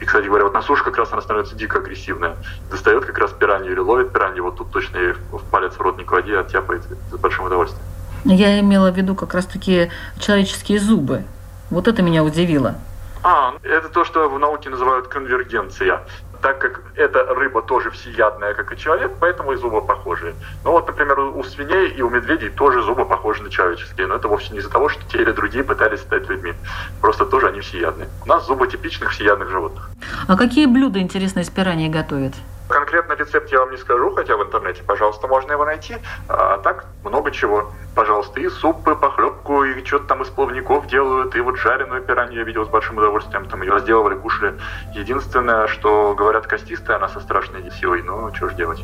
И, 0.00 0.04
кстати 0.04 0.26
говоря, 0.26 0.44
вот 0.44 0.54
на 0.54 0.62
суше 0.62 0.82
как 0.82 0.98
раз 0.98 1.12
она 1.12 1.22
становится 1.22 1.54
дико 1.54 1.78
агрессивная. 1.78 2.36
Достает 2.68 3.04
как 3.04 3.16
раз 3.18 3.32
пиранью 3.32 3.70
или 3.70 3.78
ловит 3.78 4.12
пиранью, 4.12 4.42
вот 4.42 4.56
тут 4.56 4.72
точно 4.72 4.98
ей 4.98 5.12
в 5.30 5.44
палец 5.48 5.74
в 5.74 5.80
рот 5.80 5.96
не 5.96 6.04
клади, 6.04 6.34
оттяпает 6.34 6.82
с 7.08 7.16
большим 7.18 7.44
удовольствием. 7.44 7.91
Я 8.24 8.60
имела 8.60 8.90
в 8.90 8.96
виду 8.96 9.14
как 9.14 9.34
раз 9.34 9.46
таки 9.46 9.90
человеческие 10.18 10.78
зубы. 10.78 11.24
Вот 11.70 11.88
это 11.88 12.02
меня 12.02 12.22
удивило. 12.22 12.76
А, 13.24 13.54
это 13.62 13.88
то, 13.88 14.04
что 14.04 14.28
в 14.28 14.38
науке 14.38 14.68
называют 14.68 15.08
конвергенция. 15.08 16.02
Так 16.40 16.58
как 16.58 16.82
эта 16.96 17.24
рыба 17.34 17.62
тоже 17.62 17.90
всеядная, 17.92 18.52
как 18.54 18.72
и 18.72 18.76
человек, 18.76 19.12
поэтому 19.20 19.52
и 19.52 19.56
зубы 19.56 19.80
похожие. 19.80 20.34
Ну 20.64 20.72
вот, 20.72 20.88
например, 20.88 21.18
у 21.20 21.44
свиней 21.44 21.88
и 21.90 22.02
у 22.02 22.10
медведей 22.10 22.50
тоже 22.50 22.82
зубы 22.82 23.04
похожи 23.04 23.44
на 23.44 23.50
человеческие. 23.50 24.08
Но 24.08 24.16
это 24.16 24.26
вовсе 24.26 24.52
не 24.52 24.58
из-за 24.58 24.70
того, 24.70 24.88
что 24.88 25.04
те 25.08 25.22
или 25.22 25.30
другие 25.30 25.62
пытались 25.62 26.00
стать 26.00 26.28
людьми. 26.28 26.54
Просто 27.00 27.26
тоже 27.26 27.48
они 27.48 27.60
всеядные. 27.60 28.08
У 28.24 28.28
нас 28.28 28.44
зубы 28.44 28.66
типичных 28.66 29.12
всеядных 29.12 29.50
животных. 29.50 29.88
А 30.26 30.36
какие 30.36 30.66
блюда, 30.66 30.98
интересно, 30.98 31.40
из 31.40 31.48
пираний 31.50 31.88
готовят? 31.88 32.34
Конкретно 32.68 33.12
рецепт 33.14 33.50
я 33.50 33.60
вам 33.60 33.70
не 33.70 33.76
скажу, 33.76 34.14
хотя 34.14 34.36
в 34.36 34.42
интернете, 34.42 34.82
пожалуйста, 34.82 35.26
можно 35.26 35.52
его 35.52 35.64
найти. 35.64 35.96
А 36.28 36.58
так, 36.58 36.86
много 37.04 37.30
чего. 37.30 37.70
Пожалуйста, 37.94 38.40
и 38.40 38.48
супы, 38.48 38.94
похлебку, 38.94 39.64
и 39.64 39.84
что-то 39.84 40.06
там 40.06 40.22
из 40.22 40.28
плавников 40.28 40.86
делают, 40.86 41.34
и 41.36 41.40
вот 41.40 41.58
жареную 41.58 42.02
пиранью 42.02 42.38
я 42.38 42.44
видел 42.44 42.64
с 42.64 42.68
большим 42.68 42.96
удовольствием, 42.98 43.46
там 43.46 43.62
ее 43.62 43.72
разделывали, 43.72 44.14
кушали. 44.14 44.54
Единственное, 44.94 45.66
что 45.66 46.14
говорят 46.14 46.46
костистая, 46.46 46.96
она 46.96 47.08
со 47.08 47.20
страшной 47.20 47.70
силой, 47.72 48.02
но 48.02 48.32
что 48.34 48.48
ж 48.48 48.54
делать. 48.54 48.82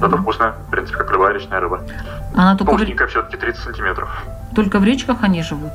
Зато 0.00 0.16
вкусная, 0.16 0.52
в 0.66 0.70
принципе, 0.70 0.98
как 0.98 1.12
любая 1.12 1.34
речная 1.34 1.60
рыба. 1.60 1.82
Она 2.34 2.56
только 2.56 2.72
Толстенькая 2.72 3.06
в... 3.06 3.10
все-таки 3.10 3.36
30 3.36 3.62
сантиметров. 3.62 4.08
Только 4.56 4.78
в 4.78 4.84
речках 4.84 5.18
они 5.22 5.42
живут? 5.42 5.72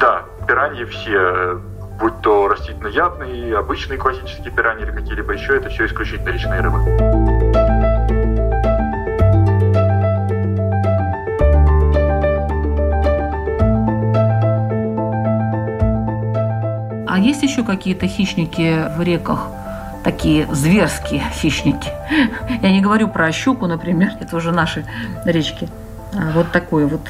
Да, 0.00 0.24
пираньи 0.46 0.84
все 0.84 1.60
будь 1.98 2.20
то 2.20 2.48
растительноядные, 2.48 3.56
обычные 3.56 3.98
классические 3.98 4.52
пираньи 4.52 4.84
или 4.84 4.92
какие-либо 4.92 5.32
еще, 5.32 5.56
это 5.56 5.68
все 5.68 5.86
исключительно 5.86 6.30
речные 6.30 6.60
рыбы. 6.60 6.78
А 17.06 17.18
есть 17.18 17.42
еще 17.42 17.64
какие-то 17.64 18.06
хищники 18.06 18.86
в 18.96 19.02
реках? 19.02 19.48
Такие 20.04 20.46
зверские 20.54 21.22
хищники. 21.32 21.90
Я 22.62 22.70
не 22.70 22.80
говорю 22.80 23.08
про 23.08 23.32
щуку, 23.32 23.66
например, 23.66 24.12
это 24.20 24.36
уже 24.36 24.52
наши 24.52 24.86
речки. 25.24 25.68
А 26.14 26.30
вот 26.32 26.52
такое 26.52 26.86
вот, 26.86 27.00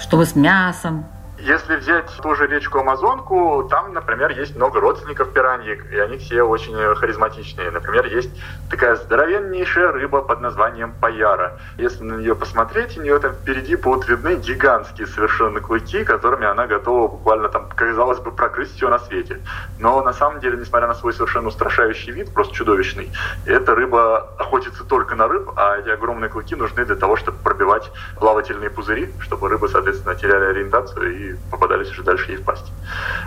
чтобы 0.00 0.24
с 0.24 0.34
мясом, 0.34 1.04
если 1.40 1.76
взять 1.76 2.10
ту 2.22 2.34
же 2.34 2.46
речку 2.46 2.78
Амазонку, 2.78 3.68
там, 3.70 3.92
например, 3.92 4.30
есть 4.30 4.56
много 4.56 4.80
родственников 4.80 5.32
пираньи, 5.32 5.80
и 5.92 5.98
они 5.98 6.18
все 6.18 6.42
очень 6.42 6.74
харизматичные. 6.96 7.70
Например, 7.70 8.06
есть 8.06 8.30
такая 8.70 8.96
здоровеннейшая 8.96 9.92
рыба 9.92 10.22
под 10.22 10.40
названием 10.40 10.92
паяра. 11.00 11.58
Если 11.76 12.02
на 12.02 12.14
нее 12.14 12.34
посмотреть, 12.34 12.98
у 12.98 13.02
нее 13.02 13.18
там 13.20 13.32
впереди 13.34 13.76
будут 13.76 14.08
видны 14.08 14.34
гигантские 14.36 15.06
совершенно 15.06 15.60
клыки, 15.60 16.04
которыми 16.04 16.46
она 16.46 16.66
готова 16.66 17.08
буквально 17.08 17.48
там, 17.48 17.68
казалось 17.68 18.18
бы, 18.18 18.32
прокрыть 18.32 18.74
все 18.74 18.88
на 18.88 18.98
свете. 18.98 19.40
Но 19.78 20.02
на 20.02 20.12
самом 20.12 20.40
деле, 20.40 20.58
несмотря 20.58 20.88
на 20.88 20.94
свой 20.94 21.12
совершенно 21.12 21.48
устрашающий 21.48 22.12
вид, 22.12 22.34
просто 22.34 22.54
чудовищный, 22.54 23.12
эта 23.46 23.74
рыба 23.74 24.28
охотится 24.38 24.84
только 24.84 25.14
на 25.14 25.28
рыб, 25.28 25.52
а 25.56 25.76
эти 25.78 25.88
огромные 25.88 26.30
клыки 26.30 26.56
нужны 26.56 26.84
для 26.84 26.96
того, 26.96 27.16
чтобы 27.16 27.38
пробивать 27.38 27.90
плавательные 28.18 28.70
пузыри, 28.70 29.12
чтобы 29.20 29.48
рыбы, 29.48 29.68
соответственно, 29.68 30.14
теряли 30.16 30.44
ориентацию 30.46 31.16
и 31.16 31.27
попадались 31.50 31.90
уже 31.90 32.02
дальше 32.02 32.32
ей 32.32 32.36
в 32.36 32.44
пасть. 32.44 32.72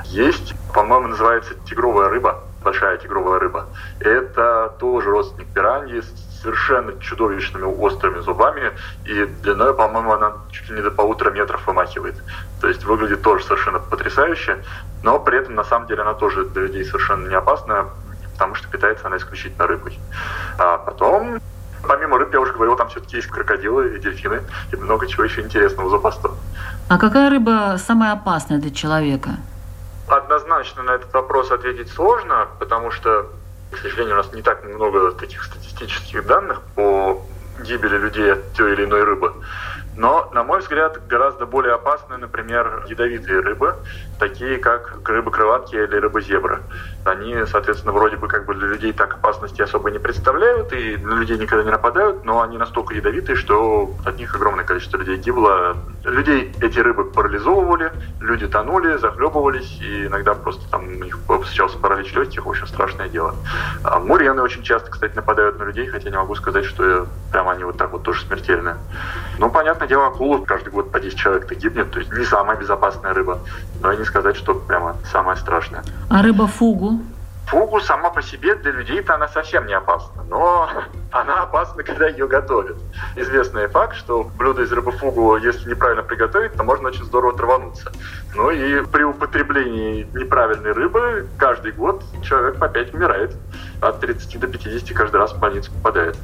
Есть, 0.05 0.53
по-моему, 0.73 1.07
называется 1.07 1.53
тигровая 1.65 2.09
рыба, 2.09 2.43
большая 2.63 2.97
тигровая 2.97 3.39
рыба. 3.39 3.67
Это 3.99 4.73
тоже 4.79 5.09
родственник 5.09 5.47
пираньи 5.47 6.01
с 6.01 6.41
совершенно 6.41 6.99
чудовищными 6.99 7.65
острыми 7.65 8.19
зубами, 8.21 8.71
и 9.05 9.25
длиной, 9.25 9.73
по-моему, 9.75 10.13
она 10.13 10.33
чуть 10.51 10.69
ли 10.69 10.75
не 10.77 10.81
до 10.81 10.91
полутора 10.91 11.31
метров 11.31 11.65
вымахивает. 11.67 12.15
То 12.59 12.67
есть 12.67 12.83
выглядит 12.83 13.21
тоже 13.21 13.43
совершенно 13.43 13.79
потрясающе, 13.79 14.63
но 15.03 15.19
при 15.19 15.37
этом, 15.37 15.55
на 15.55 15.63
самом 15.63 15.87
деле, 15.87 16.01
она 16.01 16.13
тоже 16.13 16.45
для 16.45 16.63
людей 16.63 16.83
совершенно 16.85 17.27
не 17.27 17.35
опасна, 17.35 17.89
потому 18.33 18.55
что 18.55 18.67
питается 18.69 19.07
она 19.07 19.17
исключительно 19.17 19.67
рыбой. 19.67 19.99
А 20.57 20.77
потом 20.79 21.39
Помимо 21.91 22.17
рыб, 22.17 22.31
я 22.31 22.39
уже 22.39 22.53
говорил, 22.53 22.77
там 22.77 22.87
все-таки 22.87 23.17
есть 23.17 23.27
крокодилы 23.27 23.97
и 23.97 23.99
дельфины, 23.99 24.43
и 24.71 24.75
много 24.77 25.07
чего 25.07 25.25
еще 25.25 25.41
интересного 25.41 25.89
за 25.89 25.97
постом. 25.97 26.37
А 26.87 26.97
какая 26.97 27.29
рыба 27.29 27.75
самая 27.85 28.13
опасная 28.13 28.59
для 28.59 28.71
человека? 28.71 29.31
Однозначно 30.07 30.83
на 30.83 30.91
этот 30.91 31.13
вопрос 31.13 31.51
ответить 31.51 31.89
сложно, 31.89 32.47
потому 32.59 32.91
что, 32.91 33.27
к 33.71 33.77
сожалению, 33.77 34.13
у 34.13 34.17
нас 34.19 34.31
не 34.31 34.41
так 34.41 34.63
много 34.63 35.11
таких 35.11 35.43
статистических 35.43 36.25
данных 36.25 36.61
по 36.75 37.21
гибели 37.61 37.97
людей 37.97 38.31
от 38.31 38.53
той 38.53 38.71
или 38.71 38.85
иной 38.85 39.03
рыбы. 39.03 39.33
Но, 39.95 40.29
на 40.33 40.43
мой 40.43 40.59
взгляд, 40.59 40.99
гораздо 41.07 41.45
более 41.45 41.73
опасны, 41.73 42.17
например, 42.17 42.85
ядовитые 42.87 43.41
рыбы, 43.41 43.75
такие 44.19 44.57
как 44.57 44.99
рыбы-крылатки 45.07 45.75
или 45.75 45.95
рыбы-зебры. 45.95 46.61
Они, 47.03 47.35
соответственно, 47.45 47.93
вроде 47.93 48.15
бы 48.15 48.27
как 48.27 48.45
бы 48.45 48.53
для 48.53 48.67
людей 48.67 48.93
так 48.93 49.15
опасности 49.15 49.61
особо 49.61 49.89
не 49.91 49.99
представляют 49.99 50.71
и 50.73 50.97
на 50.97 51.15
людей 51.15 51.37
никогда 51.37 51.63
не 51.63 51.71
нападают, 51.71 52.23
но 52.23 52.41
они 52.41 52.57
настолько 52.57 52.93
ядовитые, 52.93 53.35
что 53.35 53.91
от 54.05 54.17
них 54.17 54.35
огромное 54.35 54.63
количество 54.63 54.97
людей 54.97 55.17
гибло. 55.17 55.75
Людей 56.03 56.53
эти 56.61 56.79
рыбы 56.79 57.05
парализовывали, 57.05 57.91
люди 58.19 58.47
тонули, 58.47 58.97
захлебывались, 58.97 59.79
и 59.81 60.05
иногда 60.05 60.35
просто 60.35 60.69
там 60.69 60.85
у 60.85 61.03
них 61.03 61.17
случался 61.27 61.77
паралич 61.79 62.13
легких, 62.13 62.45
очень 62.45 62.67
страшное 62.67 63.09
дело. 63.09 63.35
А 63.83 63.99
мурены 63.99 64.41
очень 64.41 64.63
часто, 64.63 64.91
кстати, 64.91 65.15
нападают 65.15 65.59
на 65.59 65.63
людей, 65.63 65.87
хотя 65.87 66.09
не 66.09 66.17
могу 66.17 66.35
сказать, 66.35 66.65
что 66.65 67.07
прямо 67.31 67.53
они 67.53 67.63
вот 67.63 67.77
так 67.77 67.91
вот 67.91 68.03
тоже 68.03 68.21
смертельные. 68.21 68.77
Ну, 69.39 69.49
понятное 69.81 69.87
дело, 69.87 70.07
акула 70.07 70.45
каждый 70.45 70.69
год 70.69 70.91
по 70.91 70.99
10 70.99 71.17
человек-то 71.17 71.55
гибнет, 71.55 71.91
то 71.91 71.99
есть 71.99 72.11
не 72.13 72.23
самая 72.25 72.57
безопасная 72.57 73.13
рыба, 73.13 73.39
но 73.81 73.91
и 73.91 73.97
не 73.97 74.05
сказать, 74.05 74.35
что 74.35 74.53
прямо 74.53 74.95
самая 75.11 75.35
страшная. 75.35 75.83
А 76.09 76.21
рыба 76.21 76.47
фугу? 76.47 76.99
Фугу 77.47 77.81
сама 77.81 78.11
по 78.11 78.21
себе 78.21 78.55
для 78.55 78.71
людей-то 78.71 79.15
она 79.15 79.27
совсем 79.27 79.65
не 79.65 79.73
опасна, 79.73 80.23
но 80.29 80.69
она 81.11 81.41
опасна, 81.41 81.83
когда 81.83 82.07
ее 82.07 82.27
готовят. 82.27 82.77
Известный 83.15 83.67
факт, 83.67 83.95
что 83.95 84.29
блюдо 84.37 84.61
из 84.61 84.71
рыбы 84.71 84.91
фугу, 84.91 85.35
если 85.37 85.71
неправильно 85.71 86.03
приготовить, 86.03 86.53
то 86.53 86.63
можно 86.63 86.89
очень 86.89 87.03
здорово 87.03 87.35
травануться. 87.35 87.91
Ну 88.35 88.51
и 88.51 88.85
при 88.85 89.03
употреблении 89.03 90.07
неправильной 90.13 90.73
рыбы 90.73 91.27
каждый 91.37 91.71
год 91.71 92.03
человек 92.23 92.59
по 92.59 92.69
5 92.69 92.93
умирает. 92.93 93.35
От 93.81 93.99
30 93.99 94.39
до 94.39 94.47
50 94.47 94.95
каждый 94.95 95.17
раз 95.17 95.33
в 95.33 95.39
больницу 95.39 95.71
попадает. 95.71 96.17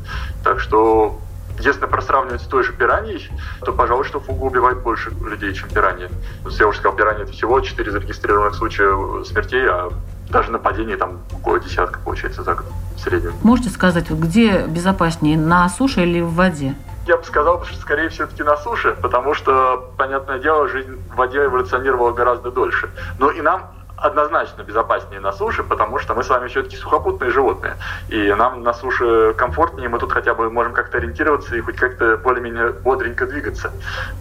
Так 0.43 0.59
что 0.59 1.19
если 1.59 1.85
просравнивать 1.85 2.41
с 2.41 2.45
той 2.45 2.63
же 2.63 2.73
пираньей, 2.73 3.29
то, 3.61 3.73
пожалуй, 3.73 4.05
что 4.05 4.19
фугу 4.19 4.47
убивает 4.47 4.79
больше 4.81 5.11
людей, 5.21 5.53
чем 5.53 5.69
пираньи. 5.69 6.09
Я 6.45 6.67
уже 6.67 6.79
сказал, 6.79 6.97
пираньи 6.97 7.23
это 7.23 7.31
всего 7.31 7.59
4 7.59 7.91
зарегистрированных 7.91 8.55
случая 8.55 9.23
смертей, 9.23 9.65
а 9.67 9.91
даже 10.29 10.51
нападений 10.51 10.95
там 10.95 11.21
около 11.33 11.59
десятка 11.59 11.99
получается 11.99 12.43
за 12.43 12.55
год 12.55 12.65
в 12.95 12.99
среднем. 12.99 13.33
Можете 13.43 13.69
сказать, 13.69 14.09
вот 14.09 14.19
где 14.19 14.65
безопаснее, 14.67 15.37
на 15.37 15.69
суше 15.69 16.01
или 16.01 16.21
в 16.21 16.33
воде? 16.33 16.75
Я 17.07 17.15
бы 17.15 17.23
сказал, 17.23 17.63
что 17.63 17.79
скорее 17.79 18.09
все-таки 18.09 18.43
на 18.43 18.57
суше, 18.57 18.97
потому 19.01 19.33
что, 19.33 19.93
понятное 19.97 20.39
дело, 20.39 20.67
жизнь 20.67 21.01
в 21.09 21.15
воде 21.15 21.45
эволюционировала 21.45 22.11
гораздо 22.11 22.51
дольше. 22.51 22.89
Но 23.17 23.31
и 23.31 23.39
нам 23.39 23.71
однозначно 23.97 24.61
безопаснее 24.61 25.19
на 25.19 25.31
суше, 25.31 25.63
потому 25.63 25.99
что 25.99 26.13
мы 26.13 26.23
с 26.23 26.29
вами 26.29 26.47
все-таки 26.47 26.77
сухопутные 26.77 27.31
животные. 27.31 27.75
И 28.09 28.33
нам 28.33 28.63
на 28.63 28.73
суше 28.73 29.33
комфортнее, 29.33 29.89
мы 29.89 29.99
тут 29.99 30.11
хотя 30.11 30.33
бы 30.33 30.49
можем 30.49 30.73
как-то 30.73 30.97
ориентироваться 30.97 31.55
и 31.55 31.61
хоть 31.61 31.77
как-то 31.77 32.17
более-менее 32.17 32.69
бодренько 32.69 33.25
двигаться. 33.25 33.71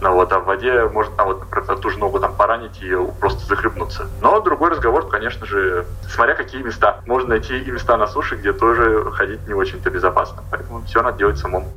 Ну 0.01 0.13
вот, 0.13 0.33
а 0.33 0.41
в 0.41 0.47
воде 0.47 0.85
может, 0.85 1.13
а 1.19 1.25
вот, 1.25 1.41
например, 1.41 1.79
ту 1.79 1.91
же 1.91 1.99
ногу 1.99 2.19
там 2.19 2.35
поранить 2.35 2.83
и 2.83 2.97
просто 3.21 3.47
захлебнуться. 3.47 4.07
Но 4.21 4.41
другой 4.41 4.71
разговор, 4.71 5.07
конечно 5.09 5.47
же, 5.47 5.87
смотря 6.09 6.35
какие 6.35 6.63
места. 6.63 7.01
Можно 7.07 7.31
найти 7.31 7.59
и 7.59 7.71
места 7.71 7.97
на 7.97 8.07
суше, 8.07 8.37
где 8.37 8.53
тоже 8.53 9.11
ходить 9.13 9.47
не 9.47 9.55
очень-то 9.55 9.91
безопасно. 9.91 10.43
Поэтому 10.51 10.83
все 10.83 11.03
надо 11.03 11.19
делать 11.19 11.39
самому. 11.39 11.73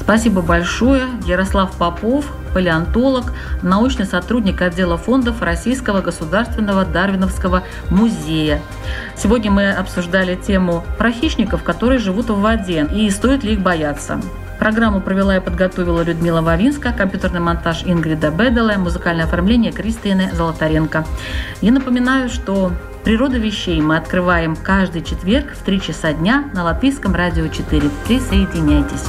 Спасибо 0.00 0.42
большое. 0.42 1.04
Ярослав 1.24 1.76
Попов, 1.76 2.26
палеонтолог, 2.54 3.32
научный 3.62 4.06
сотрудник 4.06 4.62
отдела 4.62 4.96
фондов 4.96 5.42
Российского 5.42 6.00
государственного 6.00 6.84
Дарвиновского 6.84 7.64
музея. 7.90 8.60
Сегодня 9.16 9.50
мы 9.50 9.70
обсуждали 9.70 10.36
тему 10.36 10.84
про 10.98 11.10
хищников, 11.10 11.62
которые 11.62 11.98
живут 11.98 12.30
в 12.30 12.40
воде 12.40 12.86
и 12.92 13.10
стоит 13.10 13.44
ли 13.44 13.54
их 13.54 13.60
бояться. 13.60 14.20
Программу 14.58 15.00
провела 15.00 15.36
и 15.36 15.40
подготовила 15.40 16.02
Людмила 16.02 16.40
Вавинска, 16.40 16.92
компьютерный 16.92 17.40
монтаж 17.40 17.82
Ингрида 17.84 18.30
Беделе, 18.30 18.78
музыкальное 18.78 19.26
оформление 19.26 19.70
Кристины 19.70 20.30
Золотаренко. 20.32 21.04
Я 21.60 21.72
напоминаю, 21.72 22.28
что 22.28 22.72
«Природа 23.04 23.38
вещей» 23.38 23.80
мы 23.80 23.96
открываем 23.96 24.56
каждый 24.56 25.02
четверг 25.02 25.52
в 25.52 25.62
3 25.62 25.80
часа 25.80 26.12
дня 26.12 26.44
на 26.54 26.64
Латвийском 26.64 27.14
радио 27.14 27.48
4. 27.48 27.90
Присоединяйтесь. 28.06 29.04